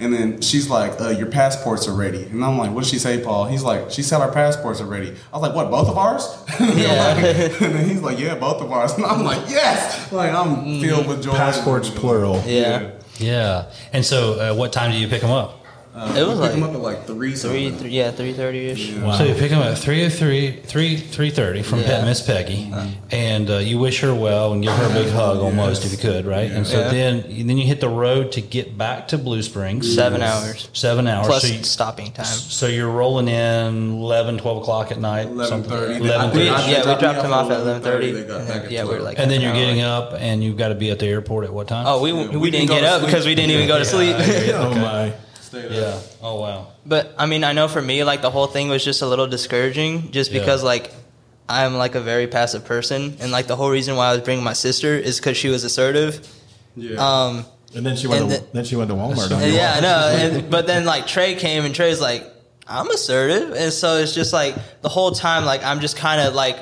and 0.00 0.12
then 0.12 0.40
she's 0.40 0.68
like, 0.70 1.00
uh, 1.00 1.08
your 1.10 1.26
passports 1.26 1.88
are 1.88 1.94
ready. 1.94 2.24
And 2.24 2.44
I'm 2.44 2.56
like, 2.56 2.70
what 2.70 2.84
did 2.84 2.90
she 2.90 2.98
say, 2.98 3.22
Paul? 3.22 3.46
He's 3.46 3.62
like, 3.62 3.90
she 3.90 4.02
said 4.02 4.20
our 4.20 4.30
passports 4.30 4.80
are 4.80 4.86
ready. 4.86 5.10
I 5.32 5.36
was 5.38 5.42
like, 5.42 5.54
what? 5.54 5.70
Both 5.70 5.88
of 5.88 5.98
ours? 5.98 6.24
Yeah. 6.60 7.16
and 7.16 7.74
then 7.74 7.88
he's 7.88 8.00
like, 8.02 8.18
yeah, 8.18 8.34
both 8.36 8.60
of 8.62 8.70
ours. 8.70 8.92
And 8.96 9.04
I'm 9.06 9.24
like, 9.24 9.48
yes. 9.48 10.12
Like 10.12 10.32
I'm 10.32 10.80
filled 10.80 11.06
with 11.06 11.22
joy. 11.22 11.32
Passports 11.32 11.90
plural. 11.90 12.42
Yeah. 12.46 12.92
Yeah. 13.18 13.70
And 13.92 14.04
so, 14.04 14.34
uh, 14.38 14.54
what 14.54 14.72
time 14.72 14.92
do 14.92 14.98
you 14.98 15.08
pick 15.08 15.20
them 15.22 15.30
up? 15.30 15.57
Uh, 15.98 16.14
It 16.16 16.26
was 16.26 16.38
we 16.38 16.46
picked 16.46 16.54
him 16.54 16.60
like 16.62 16.70
up 16.70 16.76
at 16.76 16.80
like 16.82 17.06
three. 17.06 17.16
three, 17.30 17.36
something. 17.36 17.76
three 17.78 17.90
yeah, 17.90 18.10
three 18.12 18.32
thirty 18.32 18.66
ish. 18.68 18.90
Yeah. 18.90 19.16
So 19.18 19.24
you 19.24 19.34
pick 19.34 19.50
them 19.50 19.58
up 19.60 19.66
at 19.72 19.78
303, 19.78 20.60
3, 20.62 20.96
330 20.96 21.62
from 21.62 21.80
Yeah. 21.80 21.86
Pet 21.86 22.04
Miss 22.04 22.20
Peggy, 22.22 22.72
and 23.10 23.50
uh, 23.50 23.56
you 23.58 23.78
wish 23.78 24.00
her 24.00 24.14
well 24.14 24.52
and 24.52 24.62
give 24.62 24.72
her 24.72 24.84
a 24.90 24.92
big 24.92 25.12
hug 25.12 25.38
almost 25.38 25.84
if 25.84 25.90
you 25.92 25.98
could, 25.98 26.24
right? 26.24 26.50
And 26.50 26.64
so 26.66 26.78
Yeah. 26.80 26.88
then 26.90 27.24
then 27.48 27.58
you 27.58 27.66
hit 27.66 27.80
the 27.80 27.88
road 27.88 28.30
to 28.32 28.40
get 28.40 28.78
back 28.78 29.08
to 29.08 29.18
Blue 29.18 29.42
Springs. 29.42 29.92
Seven 29.92 30.22
hours 30.22 30.68
Seven 30.72 31.06
hours. 31.08 31.26
plus 31.26 31.42
so, 31.42 31.48
you, 31.48 31.62
stopping 31.64 32.12
time. 32.12 32.26
so 32.26 32.66
you're 32.66 32.90
rolling 32.90 33.26
in 33.28 33.94
11, 34.00 34.38
12 34.38 34.58
o'clock 34.58 34.92
at 34.92 35.00
night. 35.00 35.26
Eleven 35.26 35.48
something- 35.64 35.70
thirty. 35.70 35.94
11:30. 36.00 36.32
We, 36.32 36.38
They 36.38 36.44
yeah, 36.46 36.78
we 36.78 36.82
dropped 36.84 37.00
dropped 37.00 37.18
me 37.18 37.24
him 37.24 37.32
off 37.32 37.46
off 37.46 37.50
at 37.50 37.56
at 37.56 37.60
eleven 37.62 37.82
thirty. 37.82 38.10
They 38.12 38.22
got 38.22 38.46
back 38.46 38.64
at 38.64 38.70
Yeah, 38.70 38.82
we 38.84 38.90
were 38.90 38.94
12. 38.98 39.04
like, 39.08 39.18
And 39.18 39.30
then 39.30 39.40
half 39.40 39.42
you're 39.42 39.50
an 39.54 39.56
hour 39.58 39.64
getting 39.74 39.82
late. 39.82 40.14
up 40.14 40.14
and 40.20 40.44
you've 40.44 40.56
got 40.56 40.68
to 40.68 40.74
be 40.74 40.90
at 40.90 40.98
the 41.00 41.06
airport 41.06 41.44
at 41.44 41.52
what 41.52 41.66
time? 41.68 41.86
Oh, 41.88 42.00
we, 42.00 42.12
Yeah, 42.12 42.28
we, 42.28 42.36
we 42.36 42.50
didn't 42.50 42.68
didn't 42.68 42.82
get 42.82 42.84
up 42.92 43.04
because 43.04 43.26
we 43.26 43.34
didn't 43.34 43.50
even 43.50 43.66
go 43.66 43.78
to 43.78 43.84
sleep. 43.84 44.14
Oh 44.54 44.74
my. 44.74 45.12
Stay 45.48 45.62
there. 45.68 45.72
yeah. 45.80 46.00
Oh, 46.22 46.40
wow. 46.40 46.66
But 46.84 47.14
I 47.18 47.24
mean, 47.26 47.42
I 47.42 47.52
know 47.52 47.68
for 47.68 47.80
me, 47.82 48.04
like 48.04 48.20
the 48.22 48.30
whole 48.30 48.46
thing 48.46 48.68
was 48.68 48.84
just 48.84 49.00
a 49.02 49.06
little 49.06 49.26
discouraging, 49.26 50.10
just 50.10 50.30
Yeah. 50.30 50.40
because 50.40 50.62
like 50.62 50.92
I'm 51.48 51.74
like 51.76 51.94
a 51.94 52.00
very 52.02 52.26
passive 52.26 52.64
person, 52.66 53.16
and 53.20 53.32
like 53.32 53.46
the 53.46 53.56
whole 53.56 53.70
reason 53.70 53.96
why 53.96 54.08
I 54.08 54.12
was 54.12 54.20
bringing 54.22 54.44
my 54.44 54.52
sister 54.52 54.92
is 54.94 55.16
because 55.18 55.36
she 55.38 55.48
was 55.48 55.64
assertive. 55.64 56.20
Yeah. 56.76 56.98
Um, 57.00 57.46
And 57.74 57.84
then 57.86 57.96
she 57.96 58.06
went. 58.06 58.30
To, 58.30 58.36
the- 58.38 58.46
then 58.52 58.64
she 58.64 58.76
went 58.76 58.90
to 58.90 58.96
Walmart. 58.96 59.32
on 59.34 59.42
and 59.42 59.52
yeah, 59.54 59.74
I 59.76 59.80
know. 59.80 60.42
But 60.50 60.66
then 60.66 60.84
like 60.84 61.06
Trey 61.06 61.34
came, 61.34 61.64
and 61.64 61.74
Trey's 61.74 62.00
like, 62.00 62.26
I'm 62.66 62.90
assertive, 62.90 63.52
and 63.56 63.72
so 63.72 63.96
it's 63.96 64.14
just 64.14 64.32
like 64.34 64.54
the 64.82 64.90
whole 64.90 65.12
time, 65.12 65.46
like 65.46 65.64
I'm 65.64 65.80
just 65.80 65.96
kind 65.96 66.20
of 66.20 66.34
like 66.34 66.58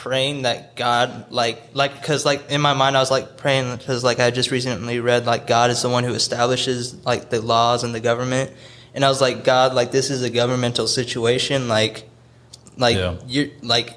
praying 0.00 0.42
that 0.42 0.76
God, 0.76 1.30
like, 1.30 1.62
like, 1.74 2.00
because 2.00 2.24
like 2.24 2.50
in 2.50 2.60
my 2.62 2.72
mind, 2.72 2.96
I 2.96 3.00
was 3.00 3.10
like 3.10 3.36
praying 3.36 3.76
because 3.76 4.02
like 4.02 4.18
I 4.18 4.30
just 4.30 4.50
recently 4.50 4.98
read 4.98 5.26
like 5.26 5.46
God 5.46 5.70
is 5.70 5.82
the 5.82 5.90
one 5.90 6.04
who 6.04 6.14
establishes 6.14 6.94
like 7.04 7.28
the 7.28 7.42
laws 7.42 7.84
and 7.84 7.94
the 7.94 8.00
government, 8.00 8.50
and 8.94 9.04
I 9.04 9.08
was 9.10 9.20
like, 9.20 9.44
God, 9.44 9.74
like 9.74 9.90
this 9.92 10.10
is 10.10 10.22
a 10.22 10.30
governmental 10.30 10.86
situation, 10.86 11.68
like, 11.68 12.08
like 12.76 12.96
Yeah. 12.96 13.16
you're 13.26 13.48
like. 13.62 13.96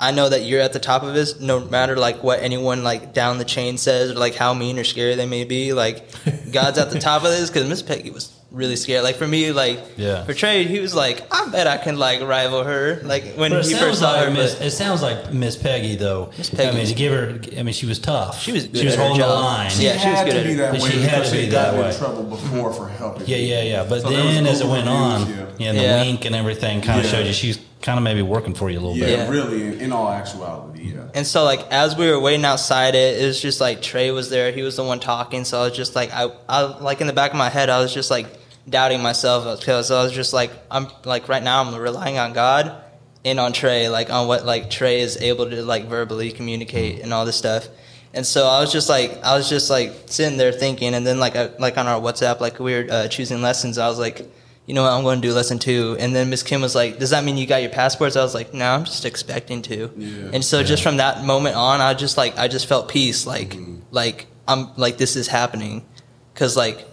I 0.00 0.12
know 0.12 0.28
that 0.28 0.44
you're 0.44 0.60
at 0.60 0.72
the 0.72 0.78
top 0.78 1.02
of 1.02 1.12
this, 1.12 1.40
no 1.40 1.58
matter 1.58 1.96
like 1.96 2.22
what 2.22 2.40
anyone 2.40 2.84
like 2.84 3.12
down 3.12 3.38
the 3.38 3.44
chain 3.44 3.76
says, 3.78 4.12
or 4.12 4.14
like 4.14 4.36
how 4.36 4.54
mean 4.54 4.78
or 4.78 4.84
scary 4.84 5.16
they 5.16 5.26
may 5.26 5.42
be. 5.42 5.72
Like 5.72 6.08
God's 6.52 6.78
at 6.78 6.90
the 6.92 7.00
top 7.00 7.24
of 7.24 7.30
this 7.30 7.50
because 7.50 7.68
Miss 7.68 7.82
Peggy 7.82 8.10
was 8.12 8.37
really 8.50 8.76
scared. 8.76 9.04
Like 9.04 9.16
for 9.16 9.28
me, 9.28 9.52
like 9.52 9.78
Yeah. 9.96 10.24
for 10.24 10.32
Trey, 10.32 10.64
he 10.64 10.80
was 10.80 10.94
like, 10.94 11.22
I 11.30 11.48
bet 11.50 11.66
I 11.66 11.76
can 11.76 11.98
like 11.98 12.22
rival 12.22 12.64
her. 12.64 13.00
Like 13.04 13.34
when 13.34 13.52
he 13.52 13.74
first 13.74 14.00
saw 14.00 14.12
like 14.12 14.24
her, 14.26 14.30
Miss, 14.30 14.60
it 14.60 14.70
sounds 14.70 15.02
like 15.02 15.32
Miss 15.32 15.56
Peggy 15.56 15.96
though. 15.96 16.30
Miss 16.38 16.58
I 16.58 16.70
mean, 16.72 16.86
to 16.86 16.94
give 16.94 17.12
her, 17.12 17.38
I 17.58 17.62
mean, 17.62 17.74
she 17.74 17.86
was 17.86 17.98
tough. 17.98 18.40
She 18.42 18.52
was 18.52 18.66
good 18.66 18.78
She 18.78 18.84
was 18.86 18.94
at 18.94 18.98
her 19.00 19.04
holding 19.06 19.20
the 19.20 19.26
job. 19.32 19.44
line. 19.44 19.70
Yeah, 19.76 19.98
she 19.98 20.08
was 20.08 20.18
had 20.18 20.26
good 20.26 20.32
to 20.32 20.38
at 20.40 20.46
be 20.46 20.52
it. 20.52 20.56
that 20.56 20.74
She 20.76 20.82
way 20.82 21.02
had 21.02 21.10
because 21.10 21.30
to 21.30 21.36
be 21.36 21.42
she 21.44 21.48
that 21.50 21.74
got 21.74 21.82
way. 21.82 21.90
in 21.90 21.96
trouble 21.96 22.22
before 22.24 22.72
for 22.72 22.88
helping. 22.88 23.26
Yeah, 23.26 23.36
yeah, 23.36 23.62
yeah. 23.62 23.86
But 23.88 24.02
So 24.02 24.10
then 24.10 24.46
as 24.46 24.60
it 24.62 24.66
went 24.66 24.88
on, 24.88 25.28
yeah. 25.28 25.36
yeah, 25.58 25.68
and 25.70 25.78
the 25.78 25.82
Yeah. 25.82 26.02
wink 26.02 26.24
and 26.24 26.34
everything 26.34 26.80
kind 26.80 27.00
of 27.00 27.04
Yeah. 27.04 27.10
showed 27.12 27.26
you 27.26 27.32
she's 27.34 27.58
kind 27.82 27.98
of 27.98 28.02
maybe 28.02 28.22
working 28.22 28.54
for 28.54 28.68
you 28.68 28.78
a 28.78 28.80
little 28.80 28.96
Yeah, 28.96 29.06
bit. 29.06 29.18
Yeah. 29.18 29.28
really. 29.30 29.62
In, 29.62 29.80
in 29.80 29.92
all 29.92 30.08
actuality, 30.10 30.92
yeah. 30.94 31.08
And 31.14 31.26
so 31.26 31.44
like 31.44 31.60
as 31.70 31.96
we 31.96 32.10
were 32.10 32.18
waiting 32.20 32.44
outside 32.44 32.94
it, 32.94 33.22
it 33.22 33.26
was 33.26 33.40
just 33.40 33.60
like 33.60 33.82
Trey 33.82 34.10
was 34.10 34.30
there. 34.30 34.52
He 34.52 34.62
was 34.62 34.76
the 34.76 34.84
one 34.84 35.00
talking. 35.00 35.44
So 35.44 35.60
I 35.60 35.64
was 35.68 35.76
just 35.76 35.94
like 35.94 36.10
I, 36.12 36.28
I 36.48 36.62
like 36.80 37.00
in 37.00 37.06
the 37.06 37.12
back 37.12 37.30
of 37.30 37.36
my 37.38 37.48
head, 37.50 37.70
I 37.70 37.80
was 37.80 37.94
just 37.94 38.10
like 38.10 38.26
doubting 38.68 39.00
myself 39.02 39.60
because 39.60 39.90
I 39.90 40.02
was 40.02 40.12
just 40.12 40.32
like 40.32 40.50
I'm 40.70 40.88
like 41.04 41.28
right 41.28 41.42
now 41.42 41.62
I'm 41.62 41.74
relying 41.74 42.18
on 42.18 42.32
God 42.32 42.82
and 43.24 43.38
on 43.40 43.52
Trey, 43.52 43.88
like 43.88 44.10
on 44.10 44.26
what 44.28 44.44
like 44.44 44.70
Trey 44.70 45.00
is 45.00 45.16
able 45.18 45.48
to 45.48 45.62
like 45.62 45.86
verbally 45.86 46.32
communicate 46.32 47.00
and 47.02 47.14
all 47.14 47.24
this 47.24 47.36
stuff. 47.36 47.68
And 48.14 48.26
so 48.26 48.46
I 48.46 48.60
was 48.60 48.72
just 48.72 48.88
like 48.88 49.22
I 49.22 49.36
was 49.36 49.48
just 49.48 49.70
like 49.70 49.92
sitting 50.06 50.36
there 50.38 50.50
thinking, 50.50 50.94
and 50.94 51.06
then 51.06 51.20
like 51.20 51.36
I, 51.36 51.50
like 51.58 51.78
on 51.78 51.86
our 51.86 52.00
WhatsApp, 52.00 52.40
like 52.40 52.58
we 52.58 52.72
were 52.74 52.86
uh, 52.90 53.08
choosing 53.08 53.40
lessons. 53.40 53.78
I 53.78 53.86
was 53.88 53.98
like. 54.00 54.26
You 54.68 54.74
know 54.74 54.82
what? 54.82 54.92
I'm 54.92 55.02
going 55.02 55.22
to 55.22 55.26
do 55.26 55.32
lesson 55.32 55.58
two, 55.58 55.96
and 55.98 56.14
then 56.14 56.28
Miss 56.28 56.42
Kim 56.42 56.60
was 56.60 56.74
like, 56.74 56.98
"Does 56.98 57.10
that 57.10 57.24
mean 57.24 57.38
you 57.38 57.46
got 57.46 57.62
your 57.62 57.70
passports?" 57.70 58.16
I 58.16 58.22
was 58.22 58.34
like, 58.34 58.52
"No, 58.52 58.70
I'm 58.70 58.84
just 58.84 59.06
expecting 59.06 59.62
to." 59.62 59.90
Yeah. 59.96 60.30
And 60.34 60.44
so 60.44 60.62
just 60.62 60.82
from 60.82 60.98
that 60.98 61.24
moment 61.24 61.56
on, 61.56 61.80
I 61.80 61.94
just 61.94 62.18
like 62.18 62.36
I 62.38 62.48
just 62.48 62.66
felt 62.66 62.88
peace, 62.90 63.26
like 63.26 63.54
mm-hmm. 63.54 63.78
like 63.90 64.26
I'm 64.46 64.68
like 64.76 64.98
this 64.98 65.16
is 65.16 65.26
happening, 65.26 65.86
because 66.34 66.54
like 66.54 66.86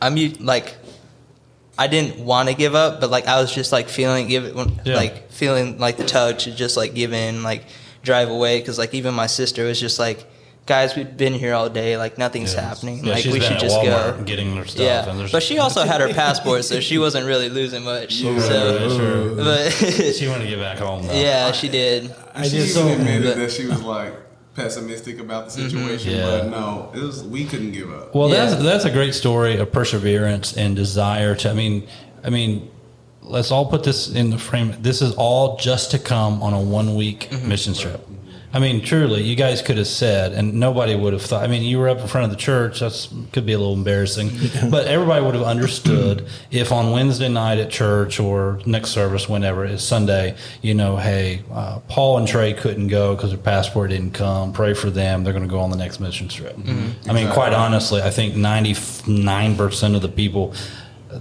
I'm 0.00 0.14
like 0.38 0.76
I 1.76 1.88
didn't 1.88 2.24
want 2.24 2.48
to 2.50 2.54
give 2.54 2.76
up, 2.76 3.00
but 3.00 3.10
like 3.10 3.26
I 3.26 3.40
was 3.40 3.52
just 3.52 3.72
like 3.72 3.88
feeling 3.88 4.28
give 4.28 4.44
it 4.44 4.54
Yeah. 4.84 4.94
like 4.94 5.32
feeling 5.32 5.78
like 5.78 5.96
the 5.96 6.04
tug 6.04 6.38
to 6.40 6.54
just 6.54 6.76
like 6.76 6.94
give 6.94 7.12
in, 7.12 7.42
like 7.42 7.64
drive 8.04 8.30
away, 8.30 8.60
because 8.60 8.78
like 8.78 8.94
even 8.94 9.12
my 9.14 9.26
sister 9.26 9.64
was 9.64 9.80
just 9.80 9.98
like, 9.98 10.24
guys, 10.66 10.94
we've 10.96 11.16
been 11.16 11.32
here 11.34 11.54
all 11.54 11.68
day, 11.68 11.96
like 11.96 12.18
nothing's 12.18 12.54
Yeah. 12.54 12.60
happening, 12.68 13.04
Yeah, 13.04 13.14
like 13.14 13.24
we 13.24 13.40
should 13.40 13.58
just 13.58 13.76
Walmart 13.76 14.18
go. 14.18 14.24
getting 14.24 14.56
her 14.56 14.64
stuff. 14.64 14.82
Yeah, 14.84 15.08
and 15.08 15.30
but 15.32 15.42
she 15.42 15.58
also 15.58 15.82
had 15.84 16.00
her 16.00 16.08
passport, 16.22 16.64
so 16.64 16.80
she 16.80 16.98
wasn't 16.98 17.26
really 17.26 17.48
losing 17.48 17.82
much. 17.84 18.22
Right, 18.22 18.40
So, 18.40 18.88
sure. 18.88 19.34
but 19.36 19.70
she 20.16 20.28
wanted 20.28 20.44
to 20.44 20.50
get 20.50 20.58
back 20.60 20.78
home. 20.78 21.06
Though. 21.06 21.12
yeah, 21.14 21.52
she 21.52 21.68
did. 21.68 22.14
I 22.34 22.44
she 22.48 22.58
just 22.58 22.76
even 22.76 22.88
don't- 22.88 23.00
admitted 23.00 23.24
but- 23.24 23.36
that 23.38 23.50
she 23.52 23.66
was 23.66 23.82
like 23.82 24.14
pessimistic 24.54 25.18
about 25.18 25.46
the 25.46 25.50
situation, 25.50 26.12
Yeah. 26.12 26.26
but 26.26 26.50
no, 26.50 26.90
it 26.94 27.00
was 27.00 27.22
we 27.24 27.44
couldn't 27.46 27.72
give 27.72 27.90
up. 27.92 28.14
Well, 28.14 28.28
Yeah. 28.28 28.44
that's 28.46 28.62
that's 28.62 28.84
a 28.84 28.90
great 28.90 29.14
story 29.14 29.56
of 29.56 29.72
perseverance 29.72 30.56
and 30.56 30.76
desire 30.76 31.34
to. 31.36 31.50
I 31.50 31.54
mean, 31.54 31.86
I 32.22 32.28
mean, 32.30 32.70
let's 33.22 33.50
all 33.50 33.64
put 33.66 33.82
this 33.82 34.10
in 34.10 34.28
the 34.30 34.38
frame. 34.38 34.74
This 34.80 35.00
is 35.00 35.14
all 35.14 35.56
just 35.56 35.90
to 35.92 35.98
come 35.98 36.42
on 36.42 36.52
a 36.52 36.60
one 36.60 36.94
week 36.94 37.28
Mm-hmm. 37.30 37.48
mission 37.48 37.74
trip. 37.74 38.06
I 38.54 38.58
mean, 38.58 38.82
truly, 38.82 39.22
you 39.22 39.34
guys 39.34 39.62
could 39.62 39.78
have 39.78 39.86
said, 39.86 40.32
and 40.32 40.54
nobody 40.60 40.94
would 40.94 41.14
have 41.14 41.22
thought. 41.22 41.42
I 41.42 41.46
mean, 41.46 41.62
you 41.62 41.78
were 41.78 41.88
up 41.88 42.00
in 42.00 42.06
front 42.06 42.26
of 42.26 42.30
the 42.30 42.36
church. 42.36 42.80
That's 42.80 43.08
could 43.32 43.46
be 43.46 43.54
a 43.54 43.58
little 43.58 43.72
embarrassing, 43.72 44.30
but 44.70 44.86
everybody 44.86 45.24
would 45.24 45.34
have 45.34 45.44
understood 45.44 46.26
if 46.50 46.70
on 46.70 46.90
Wednesday 46.90 47.30
night 47.30 47.58
at 47.58 47.70
church 47.70 48.20
or 48.20 48.60
next 48.66 48.90
service, 48.90 49.26
whenever 49.26 49.64
it's 49.64 49.82
Sunday, 49.82 50.36
you 50.60 50.74
know, 50.74 50.98
hey, 50.98 51.42
uh, 51.50 51.78
Paul 51.88 52.18
and 52.18 52.28
Trey 52.28 52.52
couldn't 52.52 52.88
go 52.88 53.14
because 53.16 53.30
their 53.30 53.38
passport 53.38 53.88
didn't 53.88 54.12
come. 54.12 54.52
Pray 54.52 54.74
for 54.74 54.90
them. 54.90 55.24
They're 55.24 55.32
going 55.32 55.48
to 55.48 55.50
go 55.50 55.60
on 55.60 55.70
the 55.70 55.78
next 55.78 55.98
mission 55.98 56.28
trip. 56.28 56.54
I 57.08 57.12
mean, 57.14 57.30
quite 57.32 57.54
honestly, 57.54 58.02
I 58.02 58.10
think 58.10 58.36
ninety 58.36 58.76
nine 59.06 59.56
percent 59.56 59.94
of 59.96 60.02
the 60.02 60.08
people 60.10 60.54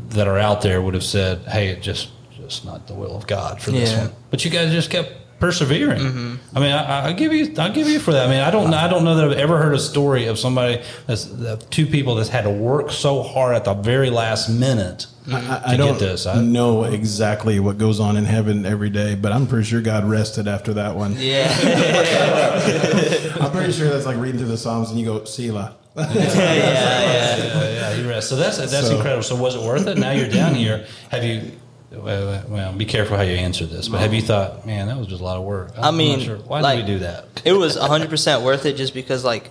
that 0.10 0.28
are 0.28 0.38
out 0.38 0.62
there 0.62 0.82
would 0.82 0.96
have 0.96 1.04
said, 1.04 1.40
"Hey, 1.48 1.70
it 1.70 1.82
just 1.82 2.10
just 2.36 2.66
not 2.66 2.88
the 2.88 2.94
will 2.94 3.16
of 3.16 3.26
God 3.26 3.62
for 3.62 3.72
this 3.72 3.92
Yeah. 3.92 4.02
one." 4.08 4.14
But 4.32 4.44
you 4.44 4.52
guys 4.52 4.72
just 4.74 4.90
kept 4.90 5.21
persevering. 5.42 6.00
Mm-hmm. 6.00 6.58
I 6.58 6.60
mean, 6.60 6.72
I, 6.72 7.08
I 7.08 7.14
give 7.14 7.34
you, 7.34 7.54
I 7.58 7.70
give 7.70 7.88
you 7.88 8.00
for 8.00 8.14
that. 8.14 8.28
I 8.28 8.30
mean, 8.30 8.40
I 8.40 8.52
don't, 8.52 8.74
I 8.74 8.88
don't 8.88 9.04
know 9.04 9.16
that 9.16 9.26
I've 9.26 9.38
ever 9.38 9.58
heard 9.58 9.74
a 9.74 9.80
story 9.80 10.28
of 10.28 10.40
somebody 10.40 10.82
that's 11.08 11.26
that 11.26 11.70
two 11.70 11.86
people 11.86 12.16
that's 12.16 12.30
had 12.30 12.44
to 12.44 12.50
work 12.50 12.92
so 12.92 13.24
hard 13.24 13.56
at 13.56 13.66
the 13.66 13.74
very 13.74 14.10
last 14.10 14.48
minute 14.48 15.08
I, 15.28 15.42
to 15.42 15.64
I 15.66 15.78
don't 15.78 15.94
get 15.94 16.00
this. 16.00 16.26
I, 16.26 16.42
know 16.42 16.84
exactly 16.84 17.60
what 17.60 17.78
goes 17.78 18.00
on 18.00 18.16
in 18.16 18.26
heaven 18.26 18.66
every 18.66 18.90
day, 18.90 19.16
but 19.16 19.32
I'm 19.32 19.48
pretty 19.48 19.66
sure 19.66 19.82
God 19.82 20.06
rested 20.06 20.48
after 20.48 20.76
that 20.76 20.96
one. 20.96 21.16
Yeah. 21.18 21.50
I'm 23.42 23.52
pretty 23.52 23.74
sure 23.74 23.90
that's 23.90 24.06
like 24.06 24.18
reading 24.18 24.40
through 24.40 24.50
the 24.50 24.58
Psalms 24.58 24.90
and 24.92 25.00
you 25.00 25.06
go, 25.06 25.26
Selah. 25.26 25.76
yeah, 25.98 26.14
yeah. 26.14 27.38
yeah, 27.38 27.70
yeah, 27.70 27.94
you 27.96 28.08
rest. 28.08 28.30
So 28.30 28.38
that's 28.38 28.58
that's 28.58 28.88
So- 28.88 28.96
incredible. 28.96 29.24
So 29.24 29.36
was 29.36 29.56
it 29.56 29.62
worth 29.62 29.88
it? 29.88 29.98
Now 29.98 30.12
you're 30.12 30.30
down 30.30 30.56
here. 30.56 30.86
Have 31.10 31.24
you? 31.24 31.52
Well, 31.92 32.46
well, 32.48 32.74
be 32.74 32.86
careful 32.86 33.18
how 33.18 33.24
you 33.24 33.36
answer 33.36 33.66
this. 33.66 33.90
But 33.90 34.00
have 34.00 34.14
you 34.14 34.22
thought, 34.22 34.66
man, 34.66 34.88
that 34.88 34.98
was 34.98 35.08
just 35.08 35.22
a 35.22 35.24
lot 35.26 35.38
of 35.38 35.44
work? 35.44 35.74
I'm 35.78 35.84
I 35.84 35.92
mean, 35.98 36.20
not 36.20 36.26
sure. 36.26 36.38
why 36.38 36.62
like- 36.62 36.78
did 36.80 36.88
we 36.88 36.94
do 36.94 37.00
that? 37.00 37.42
It 37.46 37.54
was 37.54 37.76
100% 37.76 38.44
worth 38.44 38.66
it 38.66 38.76
just 38.78 38.94
because 38.94 39.24
like 39.26 39.50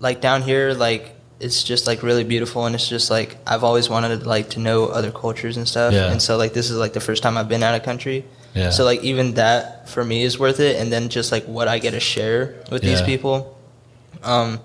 like 0.00 0.20
down 0.20 0.42
here 0.42 0.72
like 0.74 1.14
it's 1.40 1.62
just 1.62 1.86
like 1.86 2.02
really 2.02 2.24
beautiful 2.24 2.64
and 2.66 2.74
it's 2.74 2.88
just 2.88 3.10
like 3.10 3.36
I've 3.46 3.64
always 3.64 3.88
wanted 3.90 4.26
like 4.26 4.50
to 4.50 4.60
know 4.60 4.86
other 4.86 5.10
cultures 5.12 5.56
and 5.56 5.68
stuff. 5.68 5.92
Yeah. 5.92 6.10
And 6.10 6.20
so 6.22 6.36
like 6.36 6.52
this 6.54 6.70
is 6.70 6.76
like 6.78 6.94
the 6.94 7.00
first 7.00 7.22
time 7.22 7.36
I've 7.36 7.48
been 7.48 7.62
out 7.62 7.74
of 7.74 7.82
country. 7.82 8.24
Yeah. 8.54 8.70
So 8.70 8.84
like 8.84 9.02
even 9.04 9.34
that 9.34 9.88
for 9.88 10.04
me 10.04 10.22
is 10.22 10.38
worth 10.38 10.58
it 10.58 10.80
and 10.80 10.90
then 10.90 11.10
just 11.10 11.30
like 11.30 11.44
what 11.44 11.68
I 11.68 11.78
get 11.78 11.90
to 11.92 12.00
share 12.00 12.62
with 12.70 12.82
these 12.82 13.02
people. 13.02 13.56
Um 14.22 14.60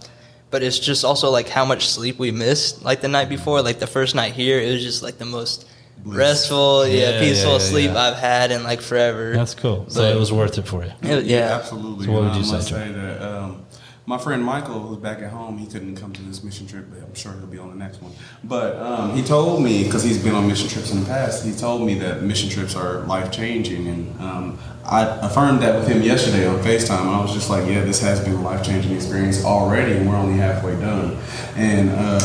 but 0.50 0.64
it's 0.64 0.80
just 0.80 1.04
also 1.04 1.30
like 1.32 1.50
how 1.50 1.66
much 1.66 1.88
sleep 1.90 2.18
we 2.18 2.32
missed 2.32 2.84
like 2.84 3.02
the 3.02 3.08
night 3.08 3.28
before 3.28 3.62
like 3.62 3.80
the 3.80 3.88
first 3.88 4.16
night 4.16 4.34
here 4.34 4.60
it 4.60 4.72
was 4.72 4.84
just 4.84 5.04
like 5.04 5.18
the 5.18 5.26
most 5.26 5.68
Bliss. 6.04 6.18
restful 6.18 6.86
yeah, 6.88 7.12
Yeah, 7.12 7.20
peaceful 7.20 7.52
yeah, 7.54 7.58
yeah, 7.58 7.64
sleep 7.72 7.92
yeah. 7.92 8.02
I've 8.02 8.18
had 8.18 8.52
in 8.52 8.64
like 8.64 8.82
forever. 8.82 9.34
That's 9.34 9.56
cool. 9.56 9.86
So 9.90 10.02
But- 10.02 10.16
it 10.16 10.20
was 10.20 10.32
worth 10.32 10.58
it 10.58 10.68
for 10.68 10.84
you. 10.84 10.92
It- 11.02 11.26
yeah. 11.26 11.56
absolutely. 11.60 12.06
So 12.06 12.12
what 12.12 12.24
would 12.24 12.36
you 12.36 12.42
I 12.56 12.60
say, 12.60 12.72
say 12.74 12.92
that 12.92 13.22
um, 13.22 13.62
my 14.06 14.18
friend 14.18 14.44
Michael, 14.44 14.82
who's 14.82 14.98
back 14.98 15.20
at 15.22 15.32
home, 15.32 15.58
he 15.58 15.66
couldn't 15.66 15.96
come 15.96 16.12
to 16.12 16.22
this 16.24 16.44
mission 16.44 16.68
trip, 16.68 16.88
but 16.92 17.02
I'm 17.02 17.16
sure 17.16 17.32
he'll 17.32 17.48
be 17.48 17.58
on 17.58 17.70
the 17.70 17.76
next 17.78 18.02
one. 18.02 18.12
But 18.44 18.76
um, 18.76 19.16
he 19.16 19.24
told 19.24 19.64
me 19.64 19.86
because 19.86 20.04
he's 20.04 20.22
been 20.22 20.36
on 20.36 20.46
mission 20.46 20.68
trips 20.68 20.92
in 20.92 21.00
the 21.00 21.06
past. 21.06 21.46
He 21.46 21.54
told 21.54 21.84
me 21.88 21.94
that 22.00 22.22
mission 22.22 22.50
trips 22.50 22.76
are 22.76 23.00
life 23.06 23.32
changing, 23.32 23.88
and 23.88 24.20
um, 24.22 24.60
I 24.86 25.04
affirmed 25.26 25.62
that 25.62 25.76
with 25.76 25.88
him 25.88 26.02
yesterday 26.02 26.46
on 26.46 26.60
Facetime. 26.60 27.06
I 27.08 27.22
was 27.22 27.34
just 27.34 27.50
like, 27.50 27.66
"Yeah, 27.66 27.86
this 27.86 28.02
has 28.02 28.20
been 28.20 28.34
a 28.34 28.42
life 28.42 28.62
changing 28.62 28.92
experience 28.94 29.46
already, 29.46 29.94
and 29.94 30.10
we're 30.10 30.18
only 30.18 30.38
halfway 30.38 30.76
done." 30.82 31.18
And 31.56 31.90
uh, 31.92 32.20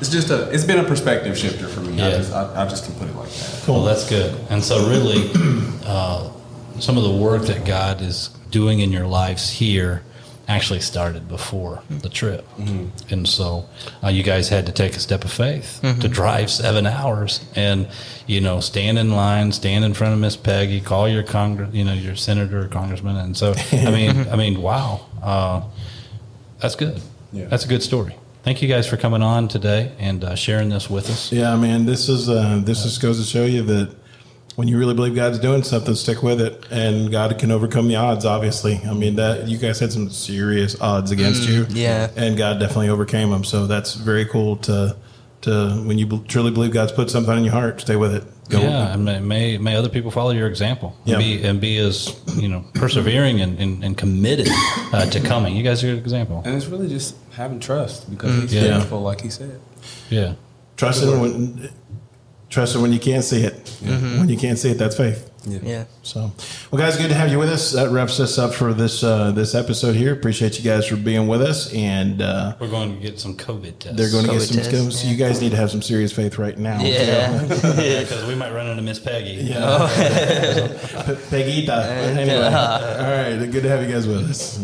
it's 0.00 0.10
just 0.10 0.30
a, 0.30 0.50
it's 0.50 0.64
been 0.64 0.78
a 0.78 0.84
perspective 0.84 1.36
shifter 1.36 1.68
for 1.68 1.80
me. 1.80 2.00
I, 2.00 2.08
Yeah. 2.10 2.16
just, 2.18 2.32
I, 2.32 2.64
I 2.64 2.68
just 2.68 2.84
can 2.84 2.94
put 2.94 3.08
it 3.08 3.16
like 3.16 3.28
that. 3.30 3.64
Well, 3.68 3.82
that's 3.84 4.08
good. 4.08 4.34
And 4.50 4.62
so, 4.62 4.88
really, 4.88 5.30
uh, 5.86 6.30
some 6.80 6.96
of 6.98 7.04
the 7.04 7.10
work 7.10 7.42
that 7.42 7.64
God 7.64 8.00
is 8.00 8.28
doing 8.50 8.80
in 8.80 8.90
your 8.92 9.06
lives 9.06 9.50
here 9.50 10.02
actually 10.46 10.80
started 10.80 11.26
before 11.26 11.82
the 11.88 12.08
trip. 12.10 12.46
And 13.10 13.26
so 13.26 13.66
uh, 14.02 14.08
you 14.08 14.22
guys 14.22 14.50
had 14.50 14.66
to 14.66 14.72
take 14.72 14.94
a 14.94 15.00
step 15.00 15.24
of 15.24 15.32
faith 15.32 15.80
to 16.00 16.06
drive 16.06 16.50
seven 16.50 16.86
hours 16.86 17.40
and, 17.56 17.88
you 18.26 18.42
know, 18.42 18.60
stand 18.60 18.98
in 18.98 19.12
line, 19.12 19.52
stand 19.52 19.86
in 19.86 19.94
front 19.94 20.12
of 20.12 20.20
Miss 20.20 20.36
Peggy, 20.36 20.82
call 20.82 21.08
your 21.08 21.22
congress, 21.22 21.70
you 21.72 21.82
know, 21.82 21.94
your 21.94 22.14
senator 22.14 22.64
or 22.64 22.68
congressman. 22.68 23.16
And 23.16 23.34
so, 23.34 23.54
I 23.72 23.90
mean, 23.90 24.28
I 24.28 24.36
mean, 24.36 24.60
wow, 24.60 25.06
uh, 25.22 25.62
that's 26.58 26.76
good. 26.76 27.00
Yeah. 27.32 27.46
That's 27.46 27.64
a 27.64 27.68
good 27.68 27.82
story. 27.82 28.14
Thank 28.44 28.60
you 28.60 28.68
guys 28.68 28.86
for 28.86 28.98
coming 28.98 29.22
on 29.22 29.48
today 29.48 29.92
and 29.98 30.22
uh, 30.22 30.34
sharing 30.34 30.68
this 30.68 30.90
with 30.90 31.08
us. 31.08 31.32
Yeah, 31.32 31.56
man, 31.56 31.86
this 31.86 32.10
is 32.10 32.28
uh, 32.28 32.60
this 32.62 32.82
just 32.82 33.00
goes 33.00 33.18
to 33.18 33.24
show 33.24 33.46
you 33.46 33.62
that 33.62 33.96
when 34.56 34.68
you 34.68 34.78
really 34.78 34.92
believe 34.92 35.14
God's 35.14 35.38
doing 35.38 35.62
something, 35.62 35.94
stick 35.94 36.22
with 36.22 36.42
it, 36.42 36.66
and 36.70 37.10
God 37.10 37.38
can 37.38 37.50
overcome 37.50 37.88
the 37.88 37.96
odds. 37.96 38.26
Obviously, 38.26 38.82
I 38.84 38.92
mean 38.92 39.16
that 39.16 39.48
you 39.48 39.56
guys 39.56 39.80
had 39.80 39.94
some 39.94 40.10
serious 40.10 40.78
odds 40.78 41.10
against 41.10 41.48
you, 41.48 41.66
yeah. 41.70 42.10
and 42.16 42.36
God 42.36 42.60
definitely 42.60 42.90
overcame 42.90 43.30
them. 43.30 43.44
So 43.44 43.66
that's 43.66 43.94
very 43.94 44.26
cool 44.26 44.58
to 44.58 44.94
to 45.40 45.82
when 45.86 45.96
you 45.96 46.06
bel- 46.06 46.24
truly 46.28 46.50
believe 46.50 46.72
God's 46.72 46.92
put 46.92 47.08
something 47.08 47.38
in 47.38 47.44
your 47.44 47.54
heart, 47.54 47.80
stay 47.80 47.96
with 47.96 48.14
it. 48.14 48.24
Go. 48.50 48.60
Yeah, 48.60 48.92
and 48.92 49.04
may, 49.04 49.20
may 49.20 49.58
may 49.58 49.74
other 49.76 49.88
people 49.88 50.10
follow 50.10 50.30
your 50.32 50.46
example 50.48 50.94
Yeah. 51.04 51.14
and 51.16 51.24
be 51.24 51.44
and 51.48 51.60
be 51.60 51.78
as 51.78 52.14
you 52.36 52.48
know 52.48 52.64
persevering 52.74 53.40
and, 53.40 53.58
and, 53.58 53.82
and 53.82 53.96
committed 53.96 54.48
uh, 54.92 55.06
to 55.06 55.20
coming. 55.20 55.56
You 55.56 55.62
guys 55.62 55.82
are 55.82 55.90
an 55.92 55.98
example. 55.98 56.42
And 56.44 56.54
it's 56.54 56.66
really 56.66 56.88
just 56.88 57.16
having 57.32 57.58
trust 57.58 58.10
because 58.10 58.42
he's 58.42 58.54
Yeah. 58.54 58.78
faithful, 58.80 59.00
like 59.00 59.22
he 59.22 59.30
said. 59.30 59.60
Yeah, 60.10 60.34
Trust 60.76 61.02
it 61.02 61.06
when 61.08 61.70
trust 62.50 62.76
it 62.76 62.80
when 62.80 62.92
you 62.92 62.98
can't 63.00 63.24
see 63.24 63.42
it. 63.44 63.54
When 63.82 64.28
you 64.28 64.36
can't 64.36 64.58
see 64.58 64.70
it, 64.70 64.78
that's 64.78 64.96
faith. 64.96 65.30
Yeah. 65.46 65.84
So, 66.02 66.32
well, 66.70 66.80
guys, 66.80 66.96
good 66.96 67.08
to 67.08 67.14
have 67.14 67.30
you 67.30 67.38
with 67.38 67.50
us. 67.50 67.72
That 67.72 67.90
wraps 67.90 68.18
us 68.20 68.38
up 68.38 68.54
for 68.54 68.72
this 68.72 69.02
uh, 69.04 69.30
this 69.32 69.54
episode 69.54 69.94
here. 69.94 70.12
Appreciate 70.12 70.58
you 70.58 70.64
guys 70.64 70.86
for 70.86 70.96
being 70.96 71.28
with 71.28 71.42
us, 71.42 71.72
and 71.74 72.22
uh, 72.22 72.54
we're 72.58 72.68
going 72.68 72.94
to 72.96 73.00
get 73.00 73.20
some 73.20 73.36
COVID 73.36 73.78
tests. 73.78 73.96
they're 73.98 74.10
going 74.10 74.24
to 74.24 74.30
get 74.32 74.40
COVID 74.40 74.46
some 74.46 74.56
test, 74.56 74.70
skills. 74.70 75.00
So 75.02 75.08
you 75.08 75.16
guys 75.16 75.40
need 75.40 75.50
to 75.50 75.56
have 75.56 75.70
some 75.70 75.82
serious 75.82 76.12
faith 76.12 76.38
right 76.38 76.56
now. 76.58 76.80
Yeah. 76.82 77.42
because 77.44 78.24
we 78.28 78.34
might 78.34 78.52
run 78.52 78.66
into 78.68 78.82
Miss 78.82 78.98
Peggy. 78.98 79.32
Yeah. 79.32 79.58
Pegita. 81.30 81.86
Anyway, 82.16 82.36
all 82.36 82.50
right. 82.50 83.36
Good 83.50 83.62
to 83.64 83.68
have 83.68 83.82
you 83.86 83.92
guys 83.92 84.06
with 84.06 84.30
us. 84.30 84.58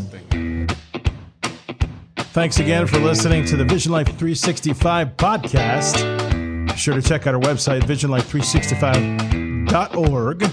Thanks 2.32 2.60
again 2.60 2.86
for 2.86 2.98
listening 3.00 3.44
to 3.46 3.56
the 3.56 3.64
Vision 3.64 3.90
Life 3.90 4.06
365 4.06 5.16
podcast. 5.16 6.68
Be 6.68 6.76
sure 6.76 6.94
to 6.94 7.02
check 7.02 7.26
out 7.26 7.34
our 7.34 7.40
website, 7.40 7.80
visionlife365.org. 7.82 10.50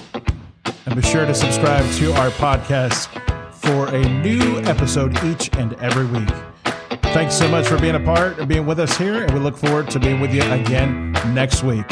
And 0.88 0.95
be 0.95 1.02
sure 1.02 1.26
to 1.26 1.36
subscribe 1.36 1.84
to 1.95 2.13
our 2.13 2.30
podcast 2.30 3.10
for 3.52 3.93
a 3.93 4.02
new 4.21 4.60
episode 4.60 5.21
each 5.26 5.50
and 5.58 5.73
every 5.82 6.06
week. 6.06 6.30
Thanks 7.12 7.36
so 7.36 7.45
much 7.50 7.67
for 7.67 7.78
being 7.78 7.95
a 7.95 8.00
part 8.00 8.39
and 8.39 8.47
being 8.47 8.65
with 8.65 8.80
us 8.80 8.97
here, 8.97 9.21
and 9.21 9.34
we 9.34 9.41
look 9.41 9.58
forward 9.58 9.89
to 9.89 10.00
being 10.00 10.21
with 10.21 10.34
you 10.34 10.43
again 10.43 11.12
next 11.34 11.62
week. 11.62 11.86